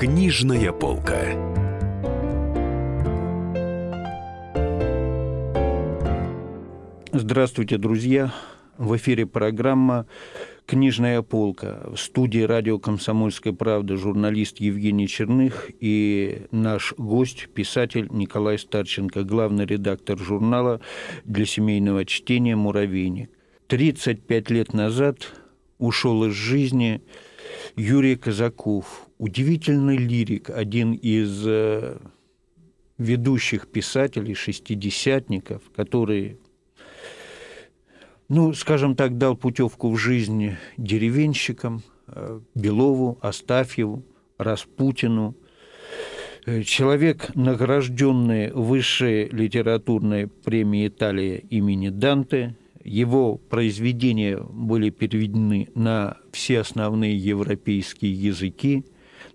Книжная 0.00 0.72
полка. 0.72 1.26
Здравствуйте, 7.12 7.76
друзья! 7.76 8.32
В 8.78 8.96
эфире 8.96 9.26
программа 9.26 10.06
«Книжная 10.64 11.20
полка». 11.20 11.82
В 11.92 11.98
студии 11.98 12.40
радио 12.40 12.78
«Комсомольская 12.78 13.52
правда» 13.52 13.98
журналист 13.98 14.56
Евгений 14.58 15.06
Черных 15.06 15.70
и 15.80 16.46
наш 16.50 16.94
гость, 16.96 17.50
писатель 17.52 18.08
Николай 18.10 18.58
Старченко, 18.58 19.22
главный 19.24 19.66
редактор 19.66 20.18
журнала 20.18 20.80
для 21.24 21.44
семейного 21.44 22.06
чтения 22.06 22.56
«Муравейник». 22.56 23.30
35 23.66 24.48
лет 24.48 24.72
назад 24.72 25.30
ушел 25.76 26.24
из 26.24 26.32
жизни 26.32 27.02
Юрий 27.76 28.16
Казаков, 28.16 29.09
удивительный 29.20 29.98
лирик, 29.98 30.48
один 30.48 30.94
из 30.94 31.46
э, 31.46 31.98
ведущих 32.96 33.68
писателей, 33.68 34.34
шестидесятников, 34.34 35.62
который 35.76 36.38
ну, 38.30 38.54
скажем 38.54 38.94
так, 38.94 39.18
дал 39.18 39.36
путевку 39.36 39.90
в 39.90 39.98
жизнь 39.98 40.52
деревенщикам, 40.78 41.82
э, 42.06 42.40
Белову, 42.54 43.18
Астафьеву, 43.20 44.04
Распутину. 44.38 45.34
Э, 46.46 46.62
человек, 46.62 47.34
награжденный 47.34 48.52
высшей 48.52 49.28
литературной 49.28 50.28
премией 50.28 50.88
Италии 50.88 51.44
имени 51.50 51.90
Данте, 51.90 52.56
его 52.82 53.36
произведения 53.36 54.38
были 54.38 54.88
переведены 54.88 55.68
на 55.74 56.16
все 56.32 56.60
основные 56.60 57.16
европейские 57.16 58.12
языки. 58.12 58.86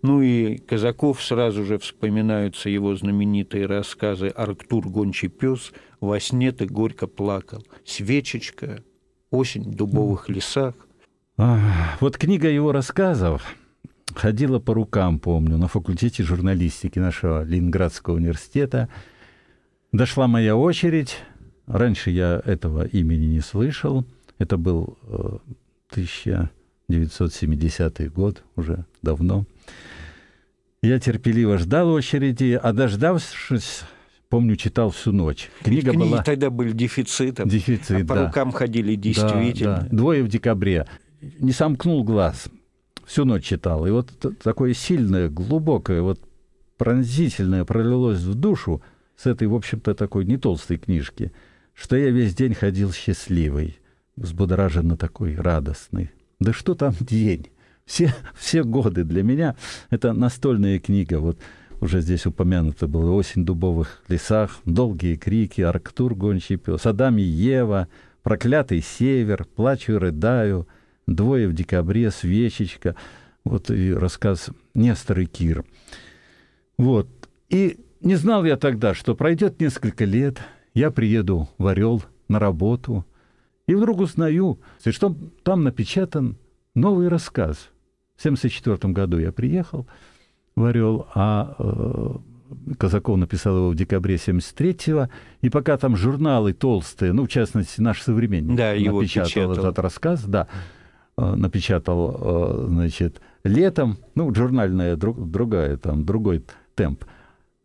Ну 0.07 0.21
и 0.21 0.57
Казаков 0.57 1.23
сразу 1.23 1.65
же 1.65 1.79
вспоминаются 1.79 2.69
его 2.69 2.95
знаменитые 2.95 3.65
рассказы 3.65 4.27
«Арктур 4.27 4.87
гончий 4.87 5.29
пес», 5.29 5.73
«Во 5.99 6.19
сне 6.19 6.51
ты 6.51 6.67
горько 6.67 7.07
плакал», 7.07 7.65
«Свечечка», 7.85 8.83
«Осень 9.31 9.63
в 9.63 9.73
дубовых 9.73 10.29
лесах». 10.29 10.75
Вот 11.37 12.19
книга 12.19 12.47
его 12.47 12.71
рассказов 12.71 13.55
ходила 14.13 14.59
по 14.59 14.75
рукам, 14.75 15.17
помню, 15.17 15.57
на 15.57 15.67
факультете 15.67 16.21
журналистики 16.21 16.99
нашего 16.99 17.43
Ленинградского 17.43 18.17
университета. 18.17 18.89
Дошла 19.91 20.27
моя 20.27 20.55
очередь. 20.55 21.17
Раньше 21.65 22.11
я 22.11 22.43
этого 22.45 22.85
имени 22.85 23.25
не 23.25 23.39
слышал. 23.39 24.05
Это 24.37 24.57
был 24.57 24.99
1970 25.89 28.01
э, 28.01 28.09
год, 28.09 28.43
уже 28.55 28.85
давно. 29.01 29.47
Я 30.85 30.99
терпеливо 30.99 31.57
ждал 31.57 31.89
очереди, 31.89 32.59
а 32.61 32.71
дождавшись, 32.71 33.81
помню, 34.29 34.55
читал 34.55 34.91
всю 34.91 35.11
ночь. 35.11 35.49
Книга 35.63 35.89
Ведь 35.89 35.99
была... 35.99 36.21
тогда 36.21 36.51
были 36.51 36.73
дефицитом. 36.73 37.49
Дефицит, 37.49 38.03
а 38.03 38.05
по 38.05 38.13
да. 38.13 38.27
рукам 38.27 38.51
ходили 38.51 38.93
действительно. 38.93 39.77
Да, 39.77 39.81
да. 39.81 39.87
Двое 39.89 40.21
в 40.21 40.27
декабре. 40.27 40.85
Не 41.39 41.53
сомкнул 41.53 42.03
глаз. 42.03 42.49
Всю 43.03 43.25
ночь 43.25 43.45
читал. 43.45 43.87
И 43.87 43.89
вот 43.89 44.11
такое 44.43 44.75
сильное, 44.75 45.27
глубокое, 45.27 46.03
вот 46.03 46.19
пронзительное 46.77 47.65
пролилось 47.65 48.19
в 48.19 48.35
душу 48.35 48.83
с 49.15 49.25
этой, 49.25 49.47
в 49.47 49.55
общем-то, 49.55 49.95
такой 49.95 50.25
не 50.25 50.37
толстой 50.37 50.77
книжки, 50.77 51.31
что 51.73 51.95
я 51.95 52.11
весь 52.11 52.35
день 52.35 52.53
ходил 52.53 52.93
счастливый, 52.93 53.79
взбудораженно 54.17 54.97
такой 54.97 55.35
радостный. 55.35 56.11
Да 56.39 56.53
что 56.53 56.75
там 56.75 56.93
день? 56.99 57.47
Все, 57.85 58.13
все 58.35 58.63
годы 58.63 59.03
для 59.03 59.23
меня 59.23 59.55
это 59.89 60.13
настольная 60.13 60.79
книга. 60.79 61.19
Вот 61.19 61.37
уже 61.81 62.01
здесь 62.01 62.25
упомянуто 62.25 62.87
было 62.87 63.11
«Осень 63.11 63.43
в 63.43 63.45
дубовых 63.45 64.03
лесах», 64.07 64.59
«Долгие 64.65 65.15
крики», 65.15 65.61
«Арктур 65.61 66.15
гончий 66.15 66.57
пес», 66.57 66.85
«Адам 66.85 67.17
и 67.17 67.21
Ева», 67.21 67.87
«Проклятый 68.23 68.81
север», 68.81 69.45
«Плачу 69.55 69.93
и 69.93 69.97
рыдаю», 69.97 70.67
«Двое 71.05 71.47
в 71.47 71.53
декабре», 71.53 72.09
«Свечечка», 72.09 72.95
вот 73.43 73.69
и 73.69 73.93
рассказ 73.93 74.49
«Нестор 74.73 75.19
и 75.19 75.25
Кир». 75.25 75.63
Вот. 76.77 77.07
И 77.49 77.79
не 78.01 78.15
знал 78.15 78.43
я 78.45 78.57
тогда, 78.57 78.95
что 78.95 79.15
пройдет 79.15 79.59
несколько 79.59 80.05
лет, 80.05 80.39
я 80.73 80.89
приеду 80.89 81.49
в 81.59 81.67
Орел 81.67 82.03
на 82.27 82.39
работу, 82.39 83.05
и 83.67 83.75
вдруг 83.75 83.99
узнаю, 83.99 84.59
что 84.83 85.15
там 85.43 85.63
напечатан 85.63 86.37
новый 86.73 87.07
рассказ. 87.07 87.69
В 88.15 88.25
1974 88.25 88.93
году 88.93 89.19
я 89.19 89.31
приехал– 89.31 89.87
в 90.55 90.63
Орел, 90.63 91.07
а 91.13 91.55
э, 91.59 92.75
Казаков 92.77 93.17
написал 93.17 93.57
его 93.57 93.69
в 93.69 93.75
декабре 93.75 94.15
73-го, 94.15 95.09
и 95.41 95.49
пока 95.49 95.77
там 95.77 95.95
журналы 95.95 96.53
толстые, 96.53 97.13
ну, 97.13 97.25
в 97.25 97.27
частности, 97.27 97.81
наш 97.81 98.01
современник 98.01 98.55
да, 98.55 98.73
напечатал 98.73 99.29
печатал. 99.29 99.51
этот 99.53 99.79
рассказ, 99.79 100.23
да, 100.23 100.47
э, 101.17 101.35
напечатал, 101.35 102.17
э, 102.19 102.65
значит, 102.69 103.21
летом, 103.43 103.97
ну, 104.15 104.33
журнальная 104.33 104.95
друг, 104.95 105.29
другая, 105.29 105.77
там, 105.77 106.05
другой 106.05 106.43
темп. 106.75 107.05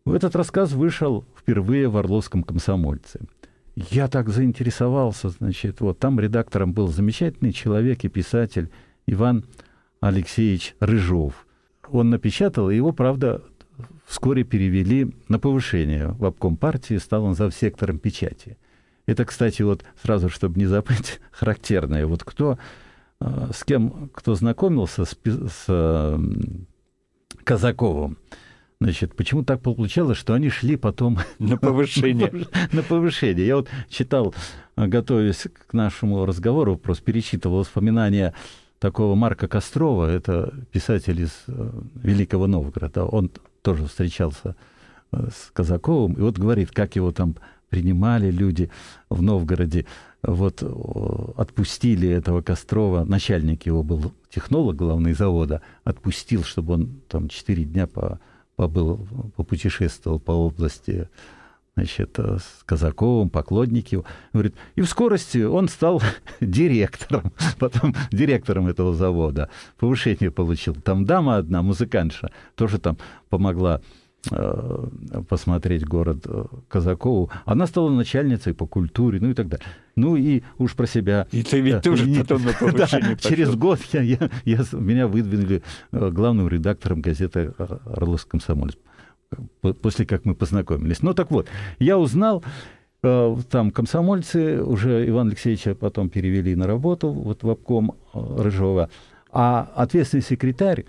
Этот 0.06 0.34
рассказ 0.34 0.72
вышел 0.72 1.25
впервые 1.38 1.88
в 1.88 1.97
Орловском 1.97 2.43
комсомольце. 2.43 3.21
Я 3.77 4.09
так 4.09 4.28
заинтересовался, 4.28 5.28
значит, 5.28 5.81
вот 5.81 6.00
там 6.00 6.19
редактором 6.19 6.72
был 6.72 6.88
замечательный 6.88 7.53
человек 7.53 8.05
и 8.05 8.09
писатель 8.09 8.71
Иван 9.06 9.44
Алексеевич 10.00 10.75
Рыжов– 10.81 11.47
он 11.93 12.11
напечатал, 12.11 12.71
и 12.71 12.77
его, 12.77 12.93
правда, 12.93 13.43
вскоре 14.06 14.44
перевели 14.44 15.15
на 15.28 15.38
повышение 15.38 16.09
в 16.09 16.25
обком 16.25 16.56
партии, 16.56 16.97
стал 16.99 17.25
он 17.25 17.34
за 17.34 17.50
сектором 17.50 17.99
печати. 17.99 18.56
Это, 19.06 19.25
кстати, 19.25 19.62
вот 19.62 19.84
сразу, 20.00 20.28
чтобы 20.28 20.59
не 20.59 20.66
забыть, 20.66 21.21
характерное. 21.31 22.06
Вот 22.06 22.25
кто, 22.25 22.59
э, 23.21 23.50
с 23.53 23.65
кем, 23.65 24.11
кто 24.15 24.34
знакомился 24.34 25.05
с, 25.05 25.16
с 25.25 26.21
Казаковым, 27.44 28.19
Значит, 28.82 29.15
почему 29.15 29.44
так 29.44 29.61
получалось, 29.61 30.17
что 30.17 30.32
они 30.32 30.49
шли 30.49 30.77
потом 30.77 31.19
на 31.38 31.59
повышение? 31.59 32.47
на 32.72 32.82
повышение. 32.82 33.47
Я 33.47 33.56
вот 33.56 33.69
читал, 33.91 34.34
готовясь 34.75 35.49
к 35.69 35.75
нашему 35.75 36.25
разговору, 36.25 36.78
просто 36.78 37.05
перечитывал 37.05 37.59
воспоминания 37.59 38.32
такого 38.81 39.15
Марка 39.15 39.47
Кострова, 39.47 40.07
это 40.07 40.53
писатель 40.73 41.21
из 41.21 41.45
э, 41.47 41.71
Великого 41.95 42.47
Новгорода, 42.47 43.05
он 43.05 43.31
тоже 43.63 43.87
встречался 43.87 44.57
э, 45.13 45.29
с 45.31 45.51
Казаковым, 45.53 46.15
и 46.15 46.23
вот 46.23 46.39
говорит, 46.39 46.73
как 46.73 46.97
его 46.97 47.13
там 47.13 47.37
принимали 47.69 48.31
люди 48.31 48.71
в 49.11 49.23
Новгороде, 49.23 49.87
вот 50.23 50.63
отпустили 51.37 52.09
этого 52.09 52.43
Кострова, 52.43 53.05
начальник 53.05 53.65
его 53.67 53.83
был 53.83 54.13
технолог 54.29 54.77
главный 54.77 55.12
завода, 55.12 55.62
отпустил, 55.85 56.43
чтобы 56.43 56.75
он 56.75 57.01
там 57.09 57.29
четыре 57.29 57.65
дня 57.65 57.87
по, 57.87 58.19
побыл, 58.57 59.07
попутешествовал 59.37 60.19
по 60.19 60.33
области 60.33 61.09
значит, 61.75 62.19
э, 62.19 62.38
с 62.38 62.62
Казаковым, 62.64 63.31
поклонники. 63.31 64.03
Говорит, 64.32 64.54
и 64.76 64.82
в 64.82 64.86
скорости 64.86 65.38
он 65.38 65.69
стал 65.69 66.03
директором, 66.41 67.32
потом 67.58 67.94
директором 68.10 68.66
этого 68.69 68.94
завода. 68.94 69.48
Повышение 69.78 70.31
получил. 70.31 70.75
Там 70.75 71.04
дама 71.04 71.36
одна, 71.36 71.62
музыкантша, 71.62 72.31
тоже 72.54 72.78
там 72.78 72.98
помогла 73.28 73.81
э, 74.31 74.86
посмотреть 75.28 75.86
город 75.86 76.25
э, 76.26 76.44
Казакову. 76.69 77.31
Она 77.44 77.66
стала 77.66 77.91
начальницей 77.91 78.52
по 78.54 78.66
культуре, 78.66 79.20
ну 79.20 79.31
и 79.31 79.34
так 79.34 79.48
далее. 79.48 79.66
Ну 79.97 80.16
и 80.16 80.42
уж 80.58 80.75
про 80.75 80.87
себя... 80.87 81.26
И 81.31 81.42
ты 81.42 81.60
ведь 81.60 81.82
тоже 81.82 82.08
и, 82.08 82.19
потом 82.19 82.44
на 82.44 82.52
повышение 82.58 83.16
да, 83.16 83.28
Через 83.28 83.54
год 83.54 83.81
я, 83.92 84.02
я, 84.02 84.31
я, 84.44 84.64
меня 84.73 85.06
выдвинули 85.06 85.62
главным 85.93 86.49
редактором 86.49 87.00
газеты 87.00 87.52
«Орловский 87.58 88.31
комсомолец» 88.31 88.76
после 89.61 90.06
как 90.06 90.25
мы 90.25 90.35
познакомились. 90.35 91.03
Ну 91.03 91.15
так 91.15 91.31
вот, 91.31 91.49
я 91.79 91.99
узнал, 91.99 92.44
э, 93.03 93.37
там 93.50 93.71
комсомольцы, 93.71 94.62
уже 94.62 95.09
Иван 95.09 95.29
Алексеевича 95.29 95.75
потом 95.75 96.09
перевели 96.09 96.55
на 96.55 96.67
работу 96.67 97.11
вот 97.11 97.43
в 97.43 97.50
обком 97.50 97.97
э, 98.12 98.43
Рыжова, 98.43 98.91
а 99.31 99.71
ответственный 99.75 100.23
секретарь 100.23 100.87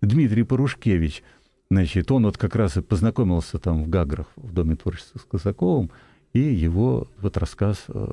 Дмитрий 0.00 0.42
Порушкевич, 0.42 1.22
значит, 1.70 2.10
он 2.10 2.24
вот 2.24 2.36
как 2.36 2.56
раз 2.56 2.76
и 2.76 2.82
познакомился 2.82 3.58
там 3.58 3.84
в 3.84 3.88
Гаграх, 3.88 4.26
в 4.36 4.52
Доме 4.52 4.76
творчества 4.76 5.18
с 5.18 5.22
Казаковым, 5.22 5.90
и 6.32 6.40
его 6.40 7.06
вот 7.20 7.36
рассказ 7.36 7.84
э, 7.88 8.06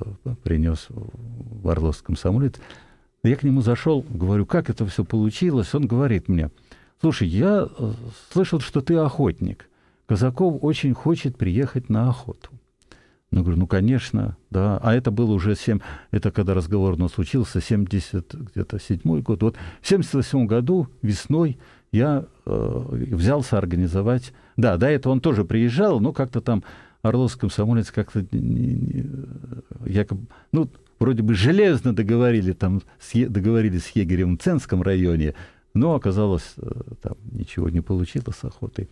принес 0.43 0.87
в 0.89 1.67
Орловском 1.67 2.15
комсомолец. 2.15 2.55
Я 3.23 3.35
к 3.35 3.43
нему 3.43 3.61
зашел, 3.61 4.05
говорю, 4.09 4.45
как 4.45 4.69
это 4.69 4.85
все 4.85 5.03
получилось? 5.03 5.73
Он 5.73 5.85
говорит 5.85 6.27
мне, 6.27 6.49
слушай, 7.01 7.27
я 7.27 7.67
слышал, 8.31 8.59
что 8.59 8.81
ты 8.81 8.95
охотник. 8.95 9.67
Казаков 10.11 10.57
очень 10.61 10.93
хочет 10.93 11.37
приехать 11.37 11.87
на 11.87 12.09
охоту. 12.09 12.49
Ну, 13.31 13.43
говорю, 13.43 13.59
ну, 13.59 13.65
конечно, 13.65 14.35
да. 14.49 14.77
А 14.83 14.93
это 14.93 15.09
было 15.09 15.31
уже 15.31 15.55
7, 15.55 15.79
это 16.11 16.31
когда 16.31 16.53
разговор 16.53 16.95
у 16.95 16.97
нас 16.97 17.13
случился, 17.13 17.61
70, 17.61 18.33
где-то 18.33 18.77
седьмой 18.77 19.21
год. 19.21 19.41
Вот 19.41 19.55
в 19.79 19.87
78 19.87 20.47
году 20.47 20.89
весной 21.01 21.57
я 21.93 22.25
э, 22.45 22.87
взялся 22.91 23.57
организовать... 23.57 24.33
Да, 24.57 24.75
до 24.75 24.87
этого 24.87 25.13
он 25.13 25.21
тоже 25.21 25.45
приезжал, 25.45 26.01
но 26.01 26.11
как-то 26.11 26.41
там 26.41 26.65
Орловский 27.03 27.39
комсомолец 27.39 27.89
как-то 27.89 28.19
якобы... 29.85 30.25
Ну, 30.51 30.69
вроде 30.99 31.23
бы 31.23 31.35
железно 31.35 31.95
договорили, 31.95 32.51
там, 32.51 32.81
с, 32.99 33.13
договорились 33.13 33.85
с 33.85 33.95
егерем 33.95 34.37
в 34.37 34.41
Ценском 34.41 34.81
районе, 34.81 35.35
но 35.73 35.95
оказалось, 35.95 36.55
э, 36.57 36.69
там 37.01 37.15
ничего 37.31 37.69
не 37.69 37.79
получилось 37.79 38.35
с 38.35 38.43
охотой. 38.43 38.89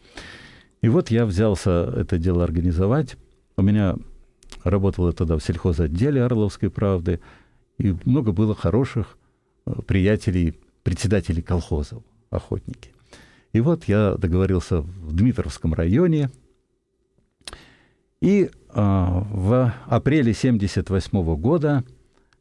И 0.81 0.89
вот 0.89 1.11
я 1.11 1.25
взялся 1.25 1.93
это 1.95 2.17
дело 2.17 2.43
организовать. 2.43 3.17
У 3.57 3.61
меня 3.61 3.95
работал 4.63 5.07
я 5.07 5.13
тогда 5.13 5.37
в 5.37 5.43
сельхозотделе 5.43 6.23
Орловской 6.23 6.69
правды, 6.69 7.19
и 7.77 7.95
много 8.05 8.31
было 8.31 8.55
хороших 8.55 9.17
э, 9.65 9.73
приятелей, 9.85 10.57
председателей 10.83 11.41
колхозов, 11.41 12.03
охотники. 12.29 12.91
И 13.51 13.61
вот 13.61 13.85
я 13.85 14.15
договорился 14.15 14.81
в 14.81 15.13
Дмитровском 15.13 15.73
районе, 15.73 16.29
и 18.21 18.51
а, 18.69 19.25
в 19.31 19.73
апреле 19.87 20.31
1978 20.31 21.35
года 21.35 21.83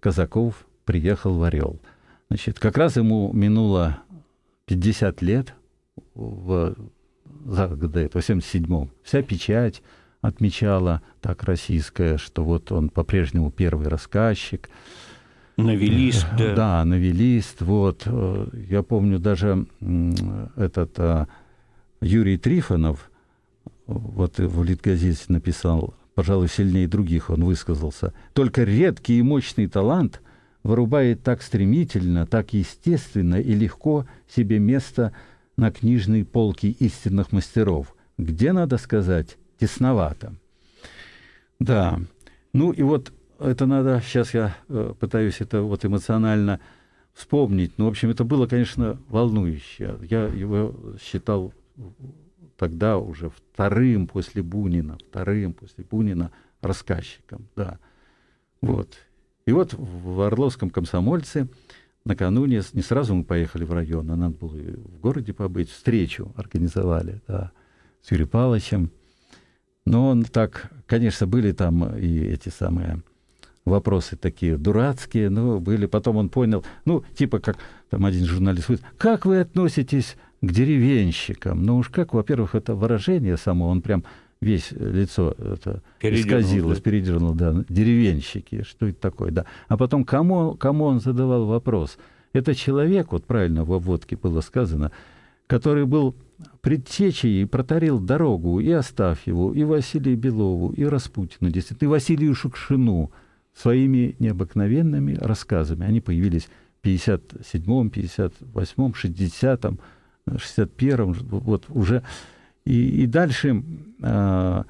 Казаков 0.01 0.67
приехал 0.85 1.35
в 1.35 1.43
Орел. 1.43 1.81
Значит, 2.29 2.59
как 2.59 2.77
раз 2.77 2.97
ему 2.97 3.33
минуло 3.33 4.03
50 4.67 5.23
лет 5.23 5.55
в, 6.15 6.75
за, 7.49 7.69
до 7.69 8.01
этого, 8.01 8.23
в 8.23 8.29
77-м. 8.29 8.91
Вся 9.03 9.23
печать 9.23 9.83
отмечала 10.21 11.03
так 11.21 11.45
российская, 11.45 12.19
что 12.19 12.45
вот 12.45 12.71
он 12.73 12.91
по-прежнему 12.91 13.51
первый 13.51 13.89
рассказчик. 13.89 14.69
Новелист, 15.57 16.27
э, 16.33 16.39
да. 16.39 16.55
Да, 16.55 16.85
новелист. 16.85 17.63
Вот. 17.63 18.03
Э, 18.07 18.47
я 18.69 18.83
помню 18.83 19.19
даже 19.19 19.67
этот 20.57 20.99
э, 20.99 21.27
Юрий 22.01 22.39
Трифонов, 22.39 23.11
вот 23.87 24.39
в 24.39 24.63
Литгазете 24.63 25.25
написал, 25.29 25.95
пожалуй, 26.15 26.49
сильнее 26.49 26.87
других 26.87 27.31
он 27.31 27.45
высказался. 27.45 28.13
Только 28.35 28.65
редкий 28.65 29.19
и 29.19 29.23
мощный 29.23 29.67
талант 29.67 30.21
вырубает 30.63 31.23
так 31.23 31.43
стремительно, 31.43 32.27
так 32.27 32.53
естественно 32.53 33.37
и 33.37 33.55
легко 33.55 34.07
себе 34.29 34.59
место 34.59 35.13
на 35.59 35.73
книжной 35.73 36.25
полке 36.25 36.69
истинных 36.69 37.33
мастеров, 37.33 37.95
где, 38.17 38.53
надо 38.53 38.79
сказать, 38.79 39.37
тесновато. 39.59 40.35
Да. 41.59 41.99
Ну 42.53 42.71
и 42.71 42.83
вот 42.83 43.13
это 43.41 43.67
надо, 43.67 44.01
сейчас 44.05 44.35
я 44.35 44.57
э, 44.69 44.95
пытаюсь 44.99 45.41
это 45.41 45.63
вот 45.63 45.85
эмоционально 45.85 46.61
вспомнить. 47.13 47.73
Ну, 47.77 47.87
в 47.87 47.89
общем, 47.89 48.11
это 48.11 48.23
было, 48.23 48.47
конечно, 48.47 49.01
волнующе. 49.09 49.97
Я 50.09 50.27
его 50.27 50.75
считал 51.03 51.53
тогда 52.57 52.99
уже 52.99 53.29
вторым 53.29 54.07
после 54.07 54.43
Бунина, 54.45 54.97
вторым 55.11 55.55
после 55.55 55.85
Бунина 55.85 56.31
рассказчиком, 56.61 57.49
да. 57.57 57.81
Вот. 58.61 58.97
И 59.45 59.53
вот 59.53 59.75
в 59.75 60.21
Орловском 60.21 60.71
комсомольце 60.71 61.49
накануне, 62.09 62.63
не 62.73 62.83
сразу 62.83 63.15
мы 63.15 63.25
поехали 63.25 63.65
в 63.65 63.73
район, 63.73 64.11
а 64.11 64.17
надо 64.17 64.37
было 64.37 64.57
в 64.57 64.99
городе 64.99 65.33
побыть, 65.33 65.71
встречу 65.71 66.33
организовали, 66.37 67.21
да, 67.29 67.53
с 68.03 68.11
Юрием 68.11 68.29
Павловичем. 68.29 68.91
Но 69.85 70.09
он 70.09 70.25
так, 70.25 70.71
конечно, 70.87 71.27
были 71.27 71.53
там 71.53 71.97
и 71.97 72.19
эти 72.19 72.49
самые 72.49 73.03
вопросы 73.65 74.17
такие 74.17 74.57
дурацкие, 74.57 75.31
но 75.31 75.61
были, 75.61 75.87
потом 75.87 76.17
он 76.17 76.29
понял, 76.29 76.65
ну, 76.85 77.05
типа 77.15 77.39
как 77.39 77.59
там 77.91 78.05
один 78.05 78.25
журналист 78.25 78.67
говорит, 78.67 78.85
как 78.97 79.25
вы 79.25 79.41
относитесь 79.41 80.17
к 80.41 80.51
деревенщикам? 80.51 81.63
Ну 81.63 81.77
уж 81.77 81.89
как, 81.89 82.15
во-первых, 82.15 82.55
это 82.55 82.75
выражение 82.75 83.37
само, 83.37 83.69
он 83.69 83.83
прям 83.83 84.05
весь 84.41 84.71
лицо 84.73 85.35
это 85.39 85.83
исказилось, 86.01 86.79
да. 86.79 86.83
передернул, 86.83 87.35
да, 87.35 87.65
деревенщики, 87.69 88.63
что 88.63 88.87
это 88.87 89.01
такое, 89.01 89.31
да. 89.31 89.47
А 89.69 89.77
потом 89.77 90.05
кому, 90.05 90.55
кому 90.55 90.85
он 90.85 91.01
задавал 91.01 91.47
вопрос? 91.47 91.99
Это 92.33 92.55
человек, 92.55 93.13
вот 93.13 93.25
правильно 93.25 93.65
в 93.65 93.73
обводке 93.73 94.17
было 94.17 94.41
сказано, 94.41 94.93
который 95.47 95.87
был 95.87 96.15
предтечей 96.61 97.43
и 97.43 97.45
протарил 97.47 97.99
дорогу 97.99 98.61
и 98.61 98.71
Астафьеву, 98.71 99.53
и 99.53 99.65
Василию 99.65 100.17
Белову, 100.17 100.71
и 100.71 100.85
Распутину, 100.85 101.51
действительно, 101.51 101.89
и 101.89 101.91
Василию 101.91 102.35
Шукшину 102.35 103.11
своими 103.55 104.15
необыкновенными 104.19 105.15
рассказами. 105.15 105.85
Они 105.85 106.01
появились 106.01 106.49
в 106.81 106.87
57-м, 106.87 107.89
58-м, 107.89 108.93
60-м, 108.93 109.81
61-м, 110.29 111.13
вот 111.29 111.65
уже. 111.69 112.05
И, 112.69 113.05
и 113.05 113.07
дальше, 113.07 113.65
э, 114.03 114.63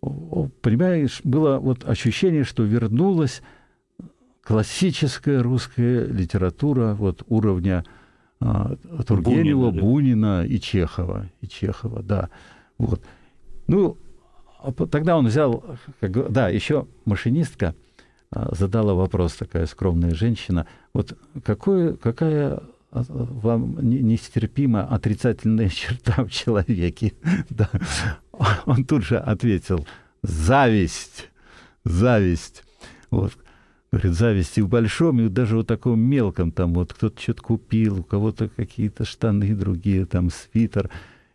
понимаешь, 0.00 1.20
было 1.24 1.58
вот 1.58 1.84
ощущение, 1.84 2.42
что 2.42 2.62
вернулась 2.62 3.42
классическая 4.42 5.42
русская 5.42 6.06
литература 6.06 6.94
вот 6.94 7.22
уровня 7.28 7.84
а, 8.40 8.76
Тургенева, 9.06 9.70
Бунина, 9.70 9.72
да. 9.72 9.80
Бунина 9.80 10.46
и 10.46 10.58
Чехова, 10.58 11.30
и 11.42 11.46
Чехова, 11.46 12.02
да. 12.02 12.30
Вот. 12.78 13.02
Ну, 13.66 13.98
а 14.62 14.72
тогда 14.72 15.18
он 15.18 15.26
взял, 15.26 15.62
как, 16.00 16.32
да, 16.32 16.48
еще 16.48 16.86
машинистка 17.04 17.74
а, 18.30 18.54
задала 18.54 18.94
вопрос, 18.94 19.34
такая 19.34 19.66
скромная 19.66 20.14
женщина, 20.14 20.66
вот 20.94 21.14
какое, 21.44 21.94
какая 21.94 22.62
вам 22.94 23.76
нестерпимо 23.82 24.84
отрицательная 24.86 25.68
черта 25.70 26.24
в 26.24 26.30
человеке? 26.30 27.12
да. 27.50 27.70
Он 28.66 28.84
тут 28.84 29.04
же 29.04 29.18
ответил, 29.18 29.86
зависть, 30.22 31.30
зависть. 31.84 32.64
Вот. 33.10 33.32
Говорит, 33.92 34.14
зависти 34.14 34.60
в 34.60 34.68
большом 34.68 35.20
и 35.20 35.28
даже 35.28 35.56
вот 35.56 35.68
таком 35.68 36.00
мелком, 36.00 36.50
там 36.50 36.74
вот 36.74 36.92
кто-то 36.92 37.20
что-то 37.20 37.42
купил, 37.42 38.00
у 38.00 38.02
кого-то 38.02 38.48
какие-то 38.48 39.04
штаны 39.04 39.54
другие, 39.54 40.04
там 40.04 40.30
свитер. 40.30 40.90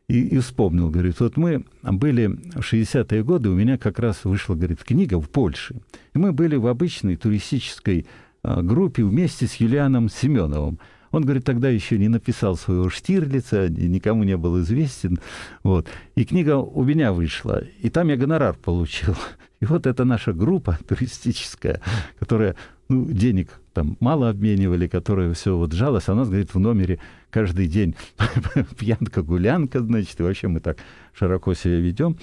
И, 0.10 0.22
и 0.22 0.40
вспомнил, 0.40 0.90
говорит, 0.90 1.20
вот 1.20 1.38
мы 1.38 1.66
были 1.84 2.28
в 2.28 2.60
60-е 2.60 3.24
годы, 3.24 3.50
у 3.50 3.56
меня 3.56 3.78
как 3.78 4.00
раз 4.00 4.26
вышла, 4.26 4.56
говорит, 4.56 4.84
книга 4.84 5.22
в 5.22 5.30
Польше. 5.30 5.76
И 6.14 6.18
мы 6.18 6.34
были 6.34 6.56
в 6.56 6.68
обычной 6.68 7.16
туристической 7.16 8.08
а, 8.42 8.62
группе 8.62 9.04
вместе 9.04 9.48
с 9.48 9.56
Юлианом 9.56 10.10
Семеновым. 10.10 10.80
Он, 11.12 11.24
говорит, 11.24 11.44
тогда 11.44 11.70
еще 11.70 11.98
не 11.98 12.08
написал 12.08 12.56
своего 12.56 12.90
Штирлица, 12.90 13.70
никому 13.70 14.24
не 14.24 14.38
был 14.38 14.60
известен. 14.62 15.20
Вот. 15.64 15.88
И 16.16 16.26
книга 16.26 16.58
у 16.58 16.84
меня 16.84 17.12
вышла, 17.14 17.64
и 17.82 17.90
там 17.90 18.10
я 18.10 18.18
гонорар 18.18 18.56
получил. 18.56 19.16
И 19.60 19.66
вот 19.66 19.88
это 19.88 20.06
наша 20.06 20.34
группа 20.34 20.78
туристическая, 20.88 21.82
которая, 22.20 22.56
ну, 22.88 23.06
денег 23.06 23.60
там 23.74 23.98
мало 24.00 24.30
обменивали, 24.30 24.88
которая 24.88 25.34
все 25.34 25.58
вот 25.58 25.74
жалась, 25.74 26.08
а 26.08 26.16
нас, 26.16 26.30
говорит, 26.30 26.54
в 26.54 26.60
номере 26.60 27.00
каждый 27.30 27.68
день 27.68 27.96
пьянка, 28.78 29.22
гулянка, 29.22 29.82
значит, 29.82 30.20
и 30.20 30.24
вообще 30.24 30.48
мы 30.48 30.60
так 30.60 30.78
широко 31.14 31.54
себя 31.54 31.80
ведем. 31.80 32.18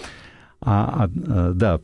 А, 0.61 1.05
а, 1.05 1.11
а, 1.27 1.53
да, 1.53 1.81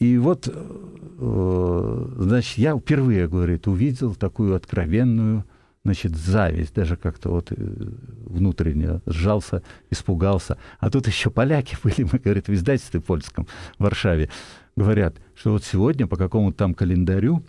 и 0.00 0.16
вот, 0.16 0.48
э, 0.48 2.06
значит, 2.16 2.56
я 2.56 2.76
впервые, 2.76 3.28
говорит, 3.28 3.68
увидел 3.68 4.14
такую 4.14 4.54
откровенную 4.54 5.44
значит, 5.84 6.16
зависть, 6.16 6.74
даже 6.74 6.96
как-то 6.96 7.30
вот 7.30 7.52
э, 7.52 7.54
внутренне 7.56 9.00
сжался, 9.06 9.62
испугался. 9.90 10.58
А 10.78 10.90
тут 10.90 11.06
еще 11.06 11.30
поляки 11.30 11.76
были, 11.84 12.08
мы, 12.10 12.18
говорит, 12.18 12.48
в 12.48 12.54
издательстве 12.54 13.00
польском 13.00 13.46
в 13.78 13.82
Варшаве, 13.82 14.30
говорят, 14.76 15.16
что 15.34 15.52
вот 15.52 15.64
сегодня 15.64 16.06
по 16.06 16.16
какому-то 16.16 16.58
там 16.58 16.74
календарю, 16.74 17.42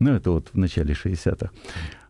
ну, 0.00 0.12
это 0.12 0.30
вот 0.30 0.50
в 0.52 0.58
начале 0.58 0.94
60-х, 0.94 1.50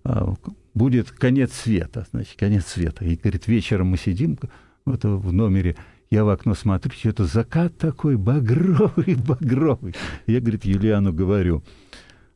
а, 0.04 0.34
будет 0.74 1.10
конец 1.10 1.52
света, 1.52 2.06
значит, 2.12 2.36
конец 2.38 2.66
света. 2.66 3.04
И, 3.04 3.16
говорит, 3.16 3.46
вечером 3.46 3.88
мы 3.88 3.96
сидим 3.96 4.38
вот 4.84 5.04
в 5.04 5.32
номере, 5.32 5.76
я 6.10 6.24
в 6.24 6.30
окно 6.30 6.54
смотрю, 6.54 6.92
что-то 6.92 7.24
закат 7.24 7.76
такой 7.76 8.16
багровый, 8.16 9.14
багровый. 9.28 9.94
Я, 10.26 10.40
говорит, 10.40 10.64
Юлиану 10.64 11.12
говорю, 11.12 11.62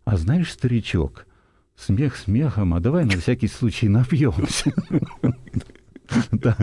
а 0.04 0.16
знаешь, 0.16 0.52
старичок, 0.52 1.26
смех 1.76 2.16
смехом, 2.16 2.74
а 2.74 2.80
давай 2.80 3.04
на 3.04 3.18
всякий 3.18 3.48
случай 3.48 3.88
напьемся. 3.88 4.72
Да, 6.30 6.56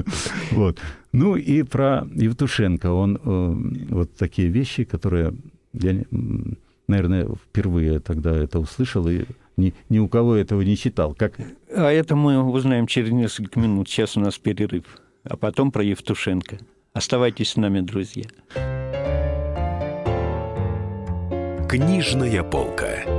вот. 0.51 0.79
Ну 1.11 1.35
и 1.35 1.63
про 1.63 2.07
Евтушенко. 2.13 2.91
Он 2.91 3.15
э, 3.17 3.89
вот 3.89 4.15
такие 4.15 4.47
вещи, 4.47 4.83
которые 4.83 5.33
я, 5.73 6.03
наверное, 6.87 7.27
впервые 7.27 7.99
тогда 7.99 8.35
это 8.35 8.59
услышал 8.59 9.07
и 9.07 9.25
ни, 9.57 9.73
ни 9.89 9.99
у 9.99 10.07
кого 10.07 10.35
этого 10.35 10.61
не 10.61 10.77
читал. 10.77 11.13
Как... 11.13 11.33
А 11.75 11.89
это 11.91 12.15
мы 12.15 12.41
узнаем 12.43 12.87
через 12.87 13.11
несколько 13.11 13.59
минут. 13.59 13.89
Сейчас 13.89 14.17
у 14.17 14.19
нас 14.19 14.37
перерыв. 14.37 14.85
А 15.23 15.35
потом 15.35 15.71
про 15.71 15.83
Евтушенко. 15.83 16.59
Оставайтесь 16.93 17.51
с 17.51 17.55
нами, 17.55 17.81
друзья. 17.81 18.25
Книжная 21.67 22.43
полка. 22.43 23.18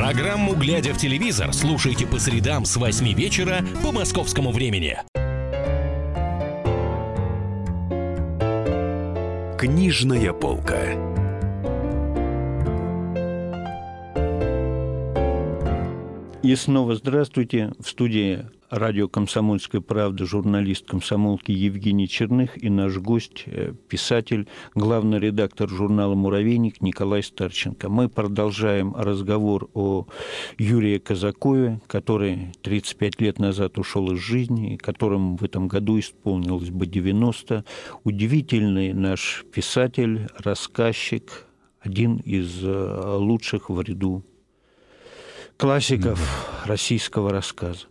Программу 0.00 0.54
«Глядя 0.54 0.94
в 0.94 0.96
телевизор» 0.96 1.52
слушайте 1.52 2.06
по 2.06 2.18
средам 2.18 2.64
с 2.64 2.74
8 2.74 3.12
вечера 3.12 3.60
по 3.82 3.92
московскому 3.92 4.50
времени. 4.50 4.96
Книжная 9.58 10.32
полка. 10.32 10.80
И 16.42 16.56
снова 16.56 16.94
здравствуйте. 16.94 17.72
В 17.78 17.86
студии 17.86 18.46
радио 18.70 19.08
«Комсомольская 19.08 19.80
правда» 19.80 20.24
журналист 20.24 20.86
комсомолки 20.86 21.50
Евгений 21.50 22.08
Черных 22.08 22.62
и 22.62 22.70
наш 22.70 22.96
гость, 22.98 23.42
э, 23.46 23.74
писатель, 23.88 24.46
главный 24.74 25.18
редактор 25.18 25.68
журнала 25.68 26.14
«Муравейник» 26.14 26.80
Николай 26.80 27.22
Старченко. 27.22 27.88
Мы 27.88 28.08
продолжаем 28.08 28.94
разговор 28.94 29.68
о 29.74 30.06
Юрии 30.56 30.98
Казакове, 30.98 31.80
который 31.88 32.52
35 32.62 33.20
лет 33.20 33.38
назад 33.38 33.78
ушел 33.78 34.12
из 34.12 34.20
жизни, 34.20 34.74
и 34.74 34.76
которому 34.76 35.36
в 35.36 35.42
этом 35.42 35.66
году 35.66 35.98
исполнилось 35.98 36.70
бы 36.70 36.86
90. 36.86 37.64
Удивительный 38.04 38.92
наш 38.92 39.44
писатель, 39.52 40.28
рассказчик, 40.38 41.46
один 41.80 42.18
из 42.18 42.62
э, 42.62 43.16
лучших 43.16 43.68
в 43.68 43.80
ряду 43.80 44.24
классиков 45.56 46.20
российского 46.66 47.30
рассказа. 47.30 47.86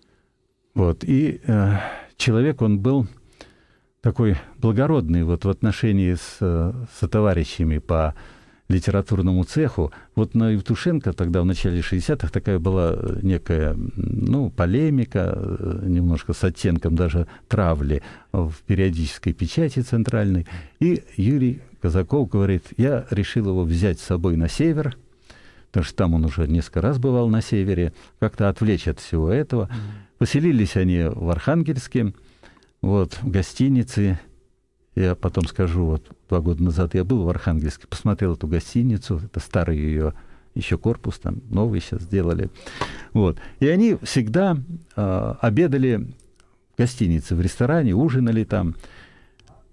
Вот. 0.80 1.04
И 1.04 1.42
э, 1.46 1.74
человек, 2.16 2.62
он 2.62 2.80
был 2.80 3.06
такой 4.00 4.38
благородный 4.60 5.26
вот 5.26 5.44
в 5.44 5.50
отношении 5.50 6.14
с, 6.14 6.38
э, 6.40 6.72
со 6.98 7.08
товарищами 7.10 7.80
по 7.80 8.16
литературному 8.70 9.44
цеху. 9.44 9.92
Вот 10.16 10.36
на 10.36 10.52
Евтушенко 10.52 11.12
тогда, 11.12 11.42
в 11.42 11.46
начале 11.46 11.82
60-х, 11.82 12.30
такая 12.30 12.60
была 12.60 12.98
некая, 13.22 13.76
ну, 13.98 14.50
полемика, 14.52 15.34
э, 15.38 15.82
немножко 15.84 16.32
с 16.32 16.46
оттенком 16.46 16.96
даже 16.96 17.28
травли 17.50 18.02
в 18.32 18.54
периодической 18.66 19.34
печати 19.34 19.82
центральной. 19.82 20.48
И 20.80 21.04
Юрий 21.18 21.60
Казаков 21.82 22.30
говорит, 22.30 22.68
я 22.78 23.06
решил 23.10 23.48
его 23.48 23.64
взять 23.64 24.00
с 24.00 24.04
собой 24.04 24.38
на 24.38 24.48
север– 24.48 24.96
потому 25.72 25.84
что 25.84 25.96
там 25.96 26.14
он 26.16 26.26
уже 26.26 26.48
несколько 26.48 26.82
раз 26.82 26.98
бывал 26.98 27.30
на 27.30 27.44
севере, 27.44 27.94
как-то 28.20 28.50
отвлечь 28.50 28.88
от 28.88 29.00
всего 29.00 29.30
этого. 29.30 29.66
Mm-hmm. 29.66 30.09
Поселились 30.20 30.76
они 30.76 31.04
в 31.06 31.30
Архангельске, 31.30 32.14
вот, 32.82 33.14
в 33.22 33.30
гостинице. 33.30 34.20
Я 34.94 35.16
потом 35.16 35.46
скажу, 35.48 35.86
вот 35.86 36.12
два 36.28 36.42
года 36.42 36.62
назад 36.62 36.94
я 36.94 37.06
был 37.06 37.24
в 37.24 37.30
Архангельске, 37.30 37.88
посмотрел 37.88 38.34
эту 38.34 38.46
гостиницу, 38.46 39.22
это 39.24 39.40
старый 39.40 39.78
ее 39.78 40.14
еще 40.56 40.78
корпус, 40.78 41.20
там 41.20 41.42
новый 41.50 41.80
сейчас 41.80 42.02
сделали. 42.02 42.50
Вот. 43.14 43.38
И 43.62 43.68
они 43.70 43.98
всегда 44.04 44.58
э, 44.98 45.36
обедали 45.40 46.14
в 46.74 46.78
гостинице, 46.78 47.36
в 47.36 47.40
ресторане, 47.40 47.96
ужинали 47.96 48.44
там. 48.44 48.76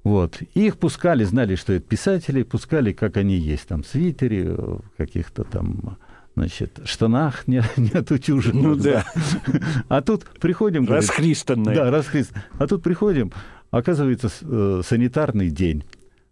Вот. 0.04 0.40
И 0.54 0.66
их 0.66 0.78
пускали, 0.78 1.24
знали, 1.24 1.56
что 1.56 1.72
это 1.72 1.88
писатели, 1.88 2.44
пускали, 2.44 2.92
как 2.92 3.16
они 3.16 3.36
есть, 3.36 3.66
там, 3.66 3.82
в 3.82 3.88
свитере, 3.88 4.52
в 4.52 4.84
каких-то 4.96 5.42
там, 5.42 5.98
значит, 6.36 6.80
штанах 6.84 7.48
не, 7.48 7.62
не 7.76 7.90
отутюженных. 7.90 8.62
Ну 8.62 8.76
да. 8.76 9.04
А 9.88 10.02
тут 10.02 10.24
приходим... 10.40 10.86
Расхристанные. 10.86 11.74
Да, 11.74 11.90
расхристанные. 11.90 12.44
А 12.58 12.66
тут 12.66 12.82
приходим, 12.82 13.32
оказывается, 13.70 14.30
э, 14.42 14.82
санитарный 14.84 15.50
день. 15.50 15.84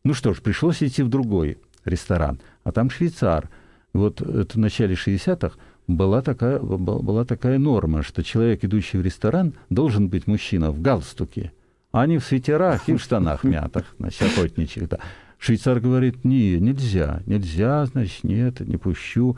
Ну 0.04 0.14
что 0.14 0.34
ж, 0.34 0.40
пришлось 0.40 0.82
идти 0.82 1.02
в 1.02 1.08
другой 1.08 1.58
ресторан, 1.84 2.38
а 2.62 2.72
там 2.72 2.90
швейцар. 2.90 3.48
Вот 3.92 4.20
это 4.20 4.54
в 4.54 4.58
начале 4.58 4.94
60-х 4.94 5.56
была 5.86 6.22
такая, 6.22 6.58
была 6.58 7.24
такая 7.24 7.58
норма, 7.58 8.02
что 8.02 8.22
человек, 8.22 8.64
идущий 8.64 8.98
в 8.98 9.02
ресторан, 9.02 9.54
должен 9.70 10.08
быть 10.08 10.26
мужчина 10.26 10.70
в 10.70 10.80
галстуке– 10.80 11.52
они 11.94 12.18
в 12.18 12.24
свитерах 12.24 12.88
и 12.88 12.96
в 12.96 13.00
штанах 13.00 13.44
мятых, 13.44 13.84
значит, 13.98 14.22
охотничьих, 14.22 14.88
да. 14.88 14.98
Швейцар 15.38 15.78
говорит, 15.78 16.24
не, 16.24 16.58
нельзя, 16.58 17.22
нельзя, 17.26 17.86
значит, 17.86 18.24
нет, 18.24 18.60
не 18.60 18.76
пущу 18.78 19.36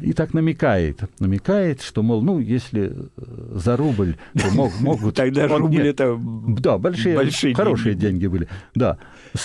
и 0.00 0.12
так 0.12 0.34
намекает, 0.34 1.00
намекает, 1.20 1.80
что, 1.80 2.02
мол, 2.02 2.20
ну, 2.20 2.38
если 2.38 2.92
э, 3.16 3.52
за 3.54 3.78
рубль, 3.78 4.16
то 4.38 4.50
мог, 4.50 4.72
могут... 4.80 5.14
Тогда 5.14 5.48
рубль 5.48 5.88
это 5.88 6.18
Да, 6.58 6.76
большие, 6.76 7.16
большие 7.16 7.54
хорошие 7.54 7.94
деньги. 7.94 8.20
деньги 8.20 8.26
были. 8.26 8.48
Да, 8.74 8.98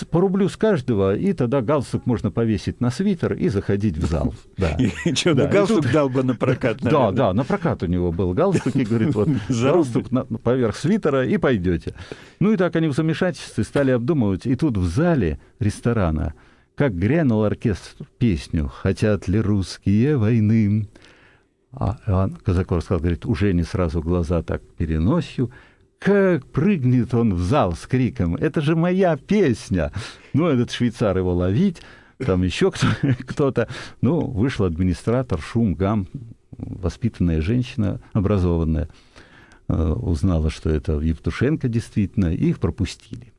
по 0.10 0.20
рублю 0.20 0.50
с 0.50 0.58
каждого, 0.58 1.15
и 1.15 1.31
тогда 1.31 1.62
галстук 1.62 2.05
можно 2.05 2.31
повесить 2.31 2.81
на 2.81 2.91
свитер 2.91 3.34
и 3.34 3.48
заходить 3.48 3.98
в 3.98 4.05
зал. 4.05 4.34
Да. 4.58 4.77
И 4.77 5.15
что, 5.15 5.34
да, 5.34 5.48
галстук 5.48 5.84
тут... 5.84 5.91
дал 5.93 6.10
бы 6.10 6.22
на 6.24 6.36
прокат, 6.36 6.77
Да, 6.81 7.12
да, 7.12 7.34
на 7.34 7.46
прокат 7.46 7.81
у 7.84 7.86
него 7.86 8.12
был 8.12 8.34
галстук, 8.34 8.75
и 8.75 8.84
говорит, 8.84 9.15
вот 9.15 9.29
галстук 9.48 10.12
на, 10.12 10.25
поверх 10.25 10.75
свитера, 10.75 11.25
и 11.25 11.38
пойдете. 11.38 11.96
Ну 12.39 12.51
и 12.51 12.58
так 12.58 12.75
они 12.75 12.89
в 12.89 12.93
замешательстве 12.93 13.63
стали 13.63 13.91
обдумывать, 13.91 14.46
и 14.46 14.55
тут 14.55 14.77
в 14.77 14.86
зале 14.86 15.39
ресторана 15.60 16.34
как 16.75 16.96
грянул 16.96 17.44
оркестр 17.44 18.06
песню 18.18 18.68
«Хотят 18.68 19.28
ли 19.28 19.40
русские 19.40 20.18
войны?» 20.18 20.88
А 21.74 21.98
Иоанн 22.06 22.36
Казаков 22.36 22.84
сказал, 22.84 23.00
говорит, 23.00 23.25
уже 23.25 23.54
не 23.54 23.63
сразу 23.63 24.01
глаза 24.01 24.42
так 24.42 24.62
переносью, 24.78 25.51
как 26.00 26.46
прыгнет 26.48 27.13
он 27.13 27.36
в 27.36 27.42
зал 27.42 27.74
с 27.74 27.88
криком 27.88 28.36
«Это 28.36 28.60
же 28.60 28.75
моя 28.75 29.16
песня!» 29.16 29.92
Ну, 30.34 30.48
этот 30.48 30.72
швейцар 30.72 31.18
его 31.18 31.34
ловить, 31.34 31.82
там 32.18 32.44
еще 32.44 32.72
кто-то. 33.28 33.68
Ну, 34.01 34.20
вышел 34.20 34.66
администратор, 34.66 35.40
шум, 35.40 35.75
гам, 35.75 36.08
воспитанная 36.51 37.42
женщина, 37.42 38.01
образованная, 38.13 38.90
э, 39.68 39.74
узнала, 39.74 40.50
что 40.50 40.70
это 40.70 40.94
Евтушенко 40.94 41.70
действительно, 41.70 42.34
и 42.34 42.50
их 42.50 42.60
пропустили. 42.60 43.31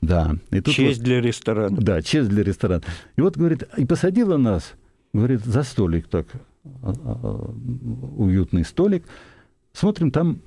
Да. 0.00 0.36
И 0.50 0.60
тут 0.60 0.74
честь 0.74 0.98
вот, 0.98 1.04
для 1.04 1.20
ресторана. 1.20 1.76
Да, 1.76 2.02
честь 2.02 2.28
для 2.28 2.42
ресторана. 2.42 2.82
И 3.16 3.20
вот, 3.20 3.36
говорит, 3.36 3.64
и 3.76 3.84
посадила 3.84 4.36
нас, 4.36 4.74
говорит, 5.12 5.44
за 5.44 5.62
столик 5.62 6.08
так, 6.08 6.26
а, 6.82 6.92
а, 7.04 7.54
уютный 8.16 8.64
столик. 8.64 9.04
Смотрим, 9.72 10.10
там, 10.10 10.40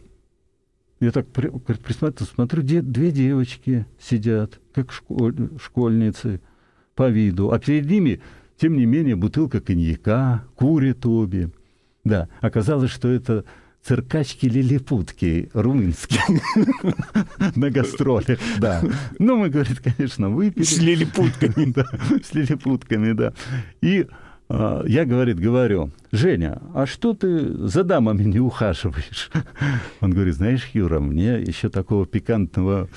я 1.00 1.12
так 1.12 1.28
присматриваю, 1.28 2.34
смотрю, 2.34 2.62
де, 2.64 2.82
две 2.82 3.12
девочки 3.12 3.86
сидят, 4.00 4.60
как 4.74 4.92
школь, 4.92 5.50
школьницы 5.62 6.42
по 6.96 7.10
виду, 7.10 7.52
а 7.52 7.60
перед 7.60 7.90
ними, 7.90 8.22
тем 8.58 8.76
не 8.76 8.86
менее, 8.86 9.16
бутылка 9.16 9.62
коньяка, 9.62 10.46
курят 10.56 11.06
обе. 11.06 11.52
Да, 12.04 12.28
оказалось, 12.42 12.92
что 12.92 13.08
это 13.08 13.46
циркачки-лилипутки 13.84 15.50
румынские 15.54 16.42
на 17.56 17.70
гастролях, 17.70 18.40
да. 18.60 18.82
Ну, 19.20 19.38
мы, 19.38 19.50
говорит, 19.50 19.80
конечно, 19.80 20.30
выпили. 20.30 20.64
С 20.64 20.78
лилипутками. 20.78 21.74
Да, 21.74 21.86
с 22.24 22.34
лилипутками, 22.34 23.14
да. 23.14 23.34
И 23.82 24.08
а, 24.50 24.84
я, 24.86 25.06
говорит, 25.06 25.40
говорю, 25.40 25.92
Женя, 26.12 26.62
а 26.74 26.86
что 26.86 27.14
ты 27.14 27.68
за 27.68 27.84
дамами 27.84 28.24
не 28.24 28.40
ухаживаешь? 28.40 29.32
Он 30.02 30.12
говорит, 30.12 30.36
знаешь, 30.36 30.70
Юра, 30.74 31.00
мне 31.00 31.42
еще 31.42 31.70
такого 31.70 32.06
пикантного 32.06 32.90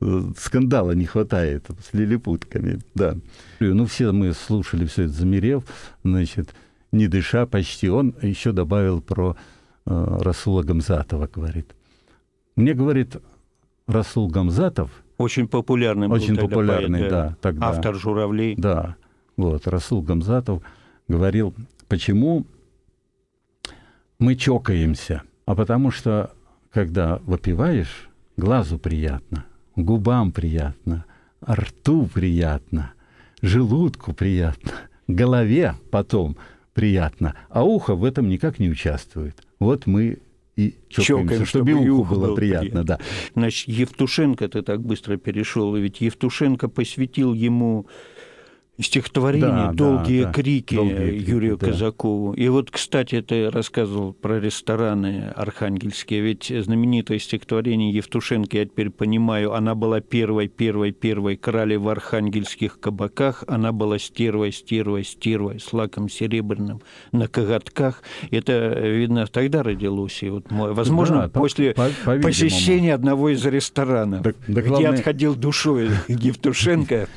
э, 0.00 0.22
скандала 0.38 0.92
не 0.92 1.04
хватает 1.04 1.66
с 1.86 1.92
лилипутками, 1.92 2.78
да. 2.94 3.16
Ну, 3.60 3.86
все 3.86 4.12
мы 4.12 4.32
слушали 4.32 4.86
все 4.86 5.04
это, 5.04 5.12
замерев, 5.12 5.64
значит, 6.02 6.54
не 6.92 7.08
дыша 7.08 7.46
почти. 7.46 7.90
Он 7.90 8.14
еще 8.22 8.52
добавил 8.52 9.00
про 9.00 9.36
Расула 9.84 10.62
Гамзатова 10.62 11.28
говорит. 11.32 11.74
Мне 12.56 12.74
говорит 12.74 13.16
Расул 13.86 14.28
Гамзатов. 14.28 14.90
Очень 15.18 15.48
популярный 15.48 16.08
был 16.08 16.16
Очень 16.16 16.36
популярный, 16.36 17.00
поэт, 17.00 17.10
да. 17.10 17.36
Тогда. 17.40 17.68
Автор 17.68 17.94
«Журавлей». 17.94 18.54
Да. 18.56 18.96
Вот, 19.36 19.66
Расул 19.66 20.02
Гамзатов 20.02 20.62
говорил, 21.08 21.54
почему 21.88 22.46
мы 24.18 24.36
чокаемся. 24.36 25.22
А 25.46 25.54
потому 25.54 25.90
что, 25.90 26.30
когда 26.70 27.18
выпиваешь, 27.18 28.08
глазу 28.36 28.78
приятно, 28.78 29.44
губам 29.76 30.32
приятно, 30.32 31.04
рту 31.48 32.06
приятно, 32.06 32.92
желудку 33.40 34.12
приятно, 34.12 34.72
голове 35.08 35.74
потом 35.90 36.36
приятно, 36.74 37.34
а 37.48 37.64
ухо 37.64 37.94
в 37.94 38.04
этом 38.04 38.28
никак 38.28 38.58
не 38.58 38.70
участвует. 38.70 39.42
Вот 39.62 39.86
мы 39.86 40.18
и 40.56 40.74
чокаемся, 40.88 41.04
Чокаем, 41.06 41.46
чтобы, 41.46 41.70
чтобы 41.70 41.86
и 41.86 41.88
уху 41.88 42.02
уху 42.02 42.14
было 42.14 42.26
было 42.26 42.36
приятно, 42.36 42.70
приятно. 42.70 42.84
да. 42.84 42.98
Значит, 43.34 43.68
Евтушенко, 43.68 44.48
ты 44.48 44.62
так 44.62 44.82
быстро 44.82 45.16
перешел, 45.16 45.74
ведь 45.74 46.00
Евтушенко 46.00 46.68
посвятил 46.68 47.32
ему 47.32 47.86
стихотворение 48.82 49.48
Да, 49.48 49.66
да, 49.68 49.72
«Долгие 49.72 50.24
да. 50.24 50.32
крики» 50.32 50.74
«Долгие 50.74 50.94
крики», 51.18 51.30
Юрию 51.30 51.56
да. 51.56 51.66
Казакову. 51.68 52.32
И 52.34 52.48
вот, 52.48 52.70
кстати, 52.70 53.20
ты 53.22 53.50
рассказывал 53.50 54.12
про 54.12 54.40
рестораны 54.40 55.32
архангельские, 55.36 56.20
ведь 56.20 56.52
знаменитое 56.64 57.18
стихотворение 57.18 57.92
Евтушенко, 57.92 58.56
я 58.58 58.64
теперь 58.64 58.90
понимаю, 58.90 59.54
она 59.54 59.74
была 59.74 60.00
первой, 60.00 60.48
первой, 60.48 60.92
первой 60.92 61.36
крали 61.36 61.76
в 61.76 61.88
архангельских 61.88 62.80
кабаках, 62.80 63.44
она 63.46 63.72
была 63.72 63.98
стервой, 63.98 64.52
стервой, 64.52 65.04
стервой, 65.04 65.60
с 65.60 65.72
лаком 65.72 66.08
серебряным 66.08 66.80
на 67.12 67.28
коготках. 67.28 68.02
Это, 68.30 68.78
видно, 68.80 69.26
тогда 69.26 69.62
родилось. 69.62 70.22
И 70.22 70.28
вот, 70.30 70.50
мо- 70.50 70.72
возможно, 70.72 71.22
Да, 71.22 71.28
по- 71.28 71.40
после 71.40 71.72
по- 71.74 71.82
по-видимому. 72.04 72.22
посещения 72.22 72.94
одного 72.94 73.28
из 73.30 73.44
ресторанов, 73.44 74.22
Так- 74.22 74.36
да 74.48 74.60
где 74.60 74.68
главное- 74.68 74.92
отходил 74.92 75.34
душой 75.34 75.88
Евтушенко. 76.08 77.08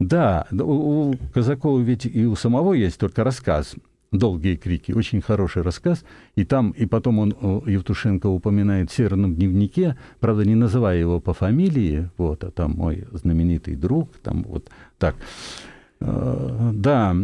Да, 0.00 0.46
у, 0.50 1.10
у 1.10 1.14
Казакова 1.32 1.78
ведь 1.80 2.06
и 2.06 2.24
у 2.26 2.34
самого 2.34 2.72
есть 2.72 2.98
только 2.98 3.22
рассказ 3.22 3.74
«Долгие 4.12 4.56
крики», 4.56 4.90
очень 4.92 5.20
хороший 5.20 5.62
рассказ, 5.62 6.04
и 6.34 6.44
там, 6.44 6.72
и 6.72 6.86
потом 6.86 7.18
он, 7.20 7.34
о, 7.40 7.62
Евтушенко 7.66 8.26
упоминает 8.26 8.90
в 8.90 8.94
«Северном 8.94 9.36
дневнике», 9.36 9.96
правда, 10.18 10.44
не 10.44 10.56
называя 10.56 10.98
его 10.98 11.20
по 11.20 11.32
фамилии, 11.32 12.10
вот, 12.16 12.42
а 12.42 12.50
там 12.50 12.72
мой 12.72 13.04
знаменитый 13.12 13.76
друг, 13.76 14.16
там 14.22 14.42
вот 14.48 14.68
так. 14.98 15.14
Э, 16.00 16.70
Да, 16.74 17.14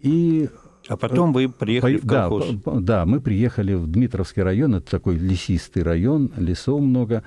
и 0.00 0.50
А 0.88 0.96
потом 0.96 1.32
вы 1.32 1.48
приехали 1.48 1.96
По- 1.98 2.02
в 2.02 2.06
да, 2.06 2.28
колхоз. 2.28 2.46
по- 2.62 2.80
да, 2.80 3.06
мы 3.06 3.20
приехали 3.20 3.74
в 3.74 3.86
Дмитровский 3.86 4.42
район, 4.42 4.74
это 4.74 4.90
такой 4.90 5.16
лесистый 5.16 5.82
район, 5.84 6.30
лесов 6.36 6.80
много. 6.82 7.22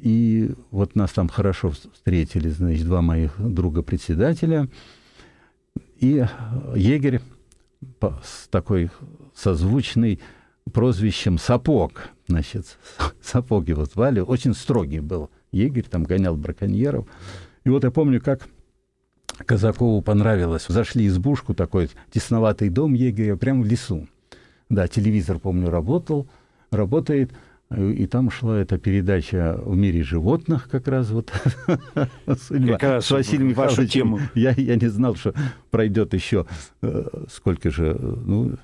И 0.00 0.50
вот 0.70 0.94
нас 0.94 1.12
там 1.12 1.28
хорошо 1.28 1.70
встретили, 1.70 2.48
значит, 2.48 2.84
два 2.86 3.02
моих 3.02 3.34
друга-председателя. 3.38 4.68
И 5.98 6.24
егерь 6.74 7.20
с 8.00 8.48
такой 8.48 8.90
созвучный 9.34 10.20
прозвищем 10.72 11.38
Сапог, 11.38 12.08
значит, 12.26 12.78
Сапог 13.22 13.68
его 13.68 13.84
звали, 13.84 14.20
очень 14.20 14.54
строгий 14.54 15.00
был 15.00 15.30
егерь, 15.52 15.84
там 15.84 16.04
гонял 16.04 16.36
браконьеров. 16.36 17.06
И 17.64 17.68
вот 17.68 17.84
я 17.84 17.90
помню, 17.90 18.20
как 18.20 18.48
Казакову 19.44 20.00
понравилось. 20.02 20.66
Зашли 20.68 21.06
избушку, 21.06 21.54
такой 21.54 21.90
тесноватый 22.10 22.68
дом 22.68 22.94
егеря, 22.94 23.36
прямо 23.36 23.62
в 23.62 23.66
лесу. 23.66 24.06
Да, 24.68 24.86
телевизор, 24.88 25.38
помню, 25.38 25.70
работал, 25.70 26.28
работает, 26.70 27.32
и 27.76 28.06
там 28.06 28.30
шла 28.30 28.58
эта 28.58 28.78
передача 28.78 29.56
«В 29.64 29.76
мире 29.76 30.02
животных» 30.02 30.68
как 30.68 30.88
раз 30.88 31.10
вот. 31.10 31.32
судьба. 32.48 32.72
Как 32.78 32.82
раз 32.82 33.06
С 33.06 33.10
Василием 33.12 33.54
вашу 33.54 33.86
тему. 33.86 34.18
Я, 34.34 34.50
я 34.56 34.74
не 34.76 34.88
знал, 34.88 35.14
что 35.14 35.34
пройдет 35.70 36.12
еще 36.12 36.46
э, 36.82 37.04
сколько 37.30 37.70
же, 37.70 37.96
э, 37.96 38.16
ну, 38.26 38.56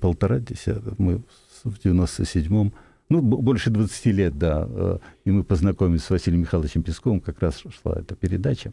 полтора 0.00 0.38
десятка. 0.38 0.94
Мы 0.98 1.22
в 1.64 1.78
97-м, 1.82 2.74
ну, 3.08 3.22
больше 3.22 3.70
20 3.70 4.06
лет, 4.06 4.36
да. 4.36 4.66
э, 4.68 4.98
И 5.24 5.30
мы 5.30 5.42
познакомились 5.42 6.04
с 6.04 6.10
Василием 6.10 6.42
Михайловичем 6.42 6.82
Песковым, 6.82 7.20
как 7.20 7.40
раз 7.40 7.62
шла 7.82 7.96
эта 7.98 8.14
передача. 8.16 8.72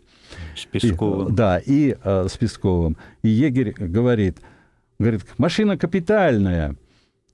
С 0.57 0.65
И, 0.65 0.67
Песковым. 0.79 1.33
да, 1.35 1.59
и 1.59 1.95
э, 2.03 2.27
с 2.27 2.35
Песковым. 2.37 2.97
И 3.21 3.29
егерь 3.29 3.73
говорит, 3.77 4.39
говорит, 4.99 5.25
машина 5.37 5.77
капитальная. 5.77 6.75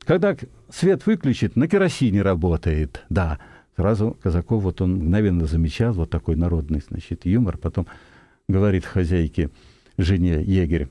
Когда 0.10 0.36
свет 0.70 1.06
выключит, 1.06 1.56
на 1.56 1.68
керосине 1.68 2.24
работает. 2.24 3.06
Да. 3.10 3.38
Сразу 3.76 4.18
Казаков, 4.24 4.64
вот 4.64 4.82
он 4.82 4.96
мгновенно 4.96 5.46
замечал 5.46 5.94
вот 5.94 6.10
такой 6.10 6.36
народный, 6.36 6.82
значит, 6.82 7.28
юмор. 7.28 7.60
Потом 7.60 7.86
говорит 8.48 8.86
хозяйке, 8.86 9.52
жене 10.00 10.42
егерь, 10.42 10.88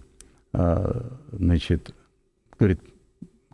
а, 0.52 1.18
значит, 1.32 1.92
говорит, 2.60 2.80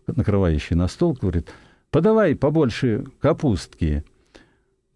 накрывающий 0.07 0.77
на 0.77 0.87
стол, 0.87 1.17
говорит, 1.19 1.49
подавай 1.91 2.37
побольше 2.37 3.07
капустки. 3.19 4.05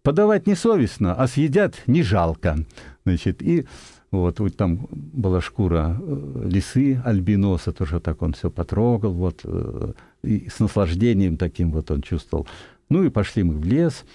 Подавать 0.03 0.45
не 0.45 0.53
совестно, 0.53 1.15
а 1.15 1.25
съедят 1.25 1.81
не 1.87 2.03
жалко. 2.03 2.57
Значит, 3.05 3.41
и 3.41 3.65
вот, 4.11 4.39
вот 4.39 4.55
там 4.55 4.87
была 4.91 5.41
шкура 5.41 5.97
э, 5.99 6.41
лисы 6.45 7.01
альбиноса, 7.03 7.71
тоже 7.71 7.99
так 7.99 8.21
он 8.21 8.33
все 8.33 8.51
потрогал, 8.51 9.13
вот, 9.13 9.41
э, 9.43 9.93
и 10.23 10.49
с 10.49 10.59
наслаждением 10.59 11.37
таким 11.37 11.71
вот 11.71 11.91
он 11.91 12.01
чувствовал. 12.01 12.47
Ну 12.89 13.03
и 13.03 13.09
пошли 13.09 13.43
мы 13.43 13.55
в 13.55 13.63
лес, 13.63 14.05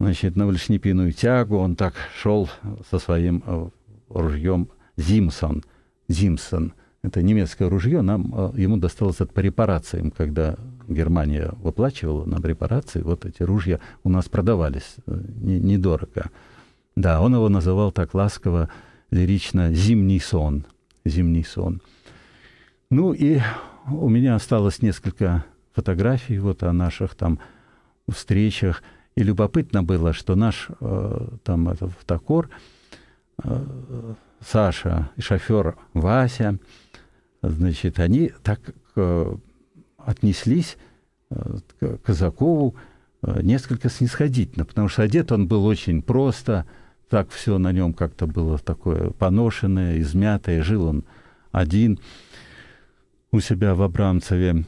значит, 0.00 0.36
на 0.36 0.46
вальшнепиную 0.46 1.12
тягу, 1.12 1.58
он 1.58 1.76
так 1.76 1.94
шел 2.20 2.48
со 2.90 2.98
своим 2.98 3.42
э, 3.46 3.68
ружьем 4.08 4.68
Зимсон, 4.96 5.64
Зимсон. 6.08 6.72
Это 7.02 7.22
немецкое 7.22 7.68
ружье, 7.68 8.02
нам, 8.02 8.34
э, 8.34 8.60
ему 8.60 8.76
досталось 8.76 9.20
это 9.20 9.32
по 9.32 9.40
репарациям, 9.40 10.10
когда 10.10 10.56
Германия 10.88 11.52
выплачивала 11.58 12.24
нам 12.24 12.44
репарации, 12.44 13.02
вот 13.02 13.26
эти 13.26 13.42
ружья 13.42 13.78
у 14.02 14.08
нас 14.08 14.28
продавались 14.28 14.96
э, 15.06 15.20
не- 15.40 15.60
недорого. 15.60 16.30
Да, 16.96 17.20
он 17.20 17.34
его 17.34 17.48
называл 17.48 17.92
так 17.92 18.14
ласково, 18.14 18.70
лирично 19.10 19.72
«зимний 19.72 20.20
сон». 20.20 20.64
«Зимний 21.04 21.44
сон». 21.44 21.80
Ну 22.90 23.12
и 23.12 23.40
у 23.90 24.08
меня 24.08 24.34
осталось 24.34 24.82
несколько 24.82 25.44
фотографий 25.72 26.38
вот 26.38 26.62
о 26.62 26.72
наших 26.72 27.14
там 27.14 27.38
встречах. 28.08 28.82
И 29.14 29.22
любопытно 29.22 29.82
было, 29.82 30.12
что 30.12 30.34
наш 30.34 30.68
э, 30.80 31.28
там 31.44 31.68
это, 31.68 31.86
автокор, 31.86 32.50
э, 33.42 34.14
Саша 34.40 35.10
и 35.16 35.20
шофер 35.20 35.76
Вася, 35.92 36.58
значит, 37.42 37.98
они 37.98 38.32
так 38.42 38.60
э, 38.96 39.36
отнеслись 39.98 40.76
э, 41.30 41.58
к 41.80 41.98
Казакову 41.98 42.76
э, 43.22 43.40
несколько 43.42 43.88
снисходительно, 43.88 44.64
потому 44.64 44.88
что 44.88 45.02
одет 45.02 45.32
он 45.32 45.48
был 45.48 45.66
очень 45.66 46.02
просто, 46.02 46.66
так 47.08 47.30
все 47.30 47.58
на 47.58 47.72
нем 47.72 47.92
как-то 47.94 48.26
было 48.26 48.58
такое 48.58 49.10
поношенное, 49.10 50.00
измятое, 50.00 50.62
жил 50.62 50.84
он 50.84 51.04
один 51.50 51.98
у 53.32 53.40
себя 53.40 53.74
в 53.74 53.82
Абрамцеве. 53.82 54.64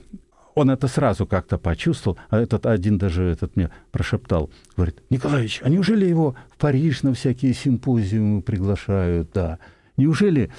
Он 0.55 0.69
это 0.71 0.89
сразу 0.89 1.27
как-то 1.27 1.59
почувствовал, 1.59 2.19
а 2.29 2.39
этот 2.39 2.67
один 2.67 2.99
даже 2.99 3.23
этот 3.23 3.57
мне 3.57 3.71
прошептал, 3.93 4.51
говорит, 4.77 5.01
Николаевич, 5.09 5.61
а 5.65 5.69
неужели 5.69 6.05
его 6.07 6.35
в 6.51 6.57
Париж 6.59 7.03
на 7.03 7.15
всякие 7.15 7.55
симпозиумы 7.55 8.43
приглашают, 8.43 9.31
да? 9.33 9.59
Неужели 9.97 10.51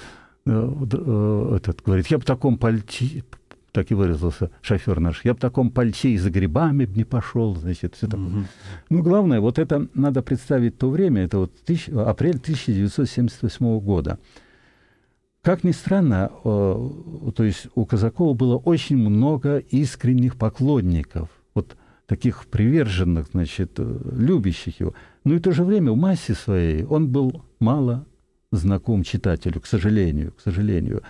э, 0.46 0.50
э, 0.50 1.56
этот 1.56 1.82
говорит, 1.84 2.06
я 2.06 2.16
бы 2.16 2.22
в 2.22 2.26
таком 2.26 2.56
пальте, 2.56 3.22
так 3.70 3.90
и 3.90 3.94
выразился 3.94 4.50
шофер 4.62 4.98
наш, 4.98 5.24
я 5.24 5.34
бы 5.34 5.38
в 5.38 5.40
таком 5.42 5.70
пальте 5.70 6.10
и 6.10 6.18
за 6.18 6.30
грибами 6.30 6.86
б 6.86 6.96
не 6.96 7.04
пошел, 7.04 7.54
значит, 7.54 7.94
все 7.94 8.06
такое. 8.06 8.46
Ну, 8.88 9.02
главное, 9.02 9.40
вот 9.40 9.58
это 9.58 9.86
надо 9.94 10.22
представить 10.22 10.78
то 10.78 10.90
время, 10.90 11.22
это 11.24 11.38
вот 11.38 11.52
тысяч- 11.64 11.90
апрель 11.90 12.38
1978 12.38 13.78
года. 13.80 14.18
Как 15.42 15.64
ни 15.64 15.72
странно, 15.72 16.30
э, 16.44 17.30
то 17.34 17.42
есть 17.42 17.66
у 17.74 17.84
Казакова 17.84 18.32
было 18.32 18.56
очень 18.58 18.96
много 18.96 19.58
искренних 19.58 20.36
поклонников, 20.36 21.30
вот 21.54 21.76
таких 22.06 22.46
приверженных, 22.46 23.26
значит, 23.32 23.72
э, 23.78 24.00
любящих 24.12 24.78
его. 24.78 24.94
Но 25.24 25.34
и 25.34 25.38
в 25.38 25.42
то 25.42 25.50
же 25.50 25.64
время 25.64 25.90
в 25.90 25.96
массе 25.96 26.34
своей 26.34 26.84
он 26.84 27.08
был 27.08 27.42
мало 27.58 28.06
знаком 28.52 29.02
читателю, 29.02 29.60
к 29.60 29.66
сожалению, 29.66 30.30
к 30.30 30.40
сожалению. 30.40 31.02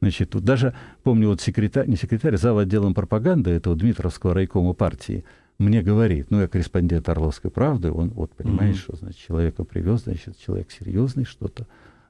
Значит, 0.00 0.34
вот 0.34 0.44
даже, 0.44 0.74
помню, 1.02 1.28
вот 1.28 1.42
секретарь, 1.42 1.86
не 1.86 1.96
секретарь, 1.96 2.38
зав. 2.38 2.56
отделом 2.56 2.94
пропаганды 2.94 3.50
этого 3.50 3.76
Дмитровского 3.76 4.32
райкома 4.32 4.72
партии, 4.72 5.24
мне 5.58 5.82
говорит, 5.82 6.30
ну, 6.30 6.40
я 6.40 6.48
корреспондент 6.48 7.06
Орловской 7.10 7.50
правды, 7.50 7.92
он 7.92 8.08
вот 8.10 8.34
понимает, 8.34 8.76
Мгм. 8.76 8.80
что, 8.80 8.96
значит, 8.96 9.20
человека 9.20 9.64
привез, 9.64 10.04
значит, 10.04 10.38
человек 10.38 10.70
серьезный, 10.70 11.24
что-то, 11.24 11.66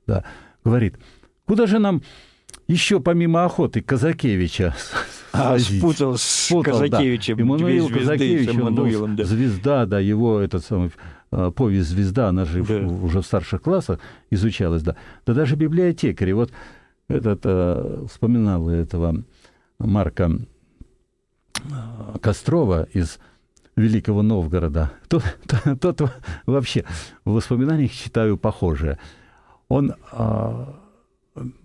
да, 0.06 0.22
говорит, 0.64 0.94
куда 1.46 1.66
же 1.66 1.78
нам 1.78 2.02
еще 2.68 3.00
помимо 3.00 3.44
охоты 3.44 3.80
Казакевича 3.82 4.74
А, 5.32 5.58
свозить?» 5.58 5.78
спутал 5.80 6.16
с 6.16 6.22
Спутал, 6.22 6.78
да. 6.80 6.86
Казакевичем, 6.88 7.38
Эммануил 7.40 7.88
две 7.88 7.96
звезды, 7.98 8.00
Казакевич, 8.00 8.48
он 8.50 8.56
был 8.56 8.66
Эммануилом, 8.68 9.16
да. 9.16 9.24
звезда, 9.24 9.86
да, 9.86 9.98
его 10.00 10.40
этот 10.40 10.64
самый 10.64 10.90
э, 11.32 11.50
повесть 11.54 11.88
«Звезда», 11.88 12.28
она 12.28 12.44
же 12.44 12.62
Да. 12.62 12.76
уже 12.86 13.20
в 13.20 13.26
старших 13.26 13.60
классах 13.62 13.98
изучалась, 14.30 14.82
да. 14.82 14.96
Да 15.26 15.34
даже 15.34 15.56
библиотекари, 15.56 16.32
вот 16.32 16.52
этот, 17.08 17.40
э, 17.44 18.06
вспоминал 18.10 18.68
этого 18.70 19.24
Марка 19.78 20.30
э, 21.64 22.18
Кострова 22.22 22.84
из 22.92 23.18
Великого 23.76 24.22
Новгорода. 24.22 24.92
Тот, 25.08 25.24
тот- 25.80 25.96
тот 25.98 26.10
вообще 26.46 26.84
в 27.24 27.32
воспоминаниях 27.32 27.90
читаю 27.92 28.36
похожее. 28.38 28.98
Он 29.68 29.94
а, 30.12 30.76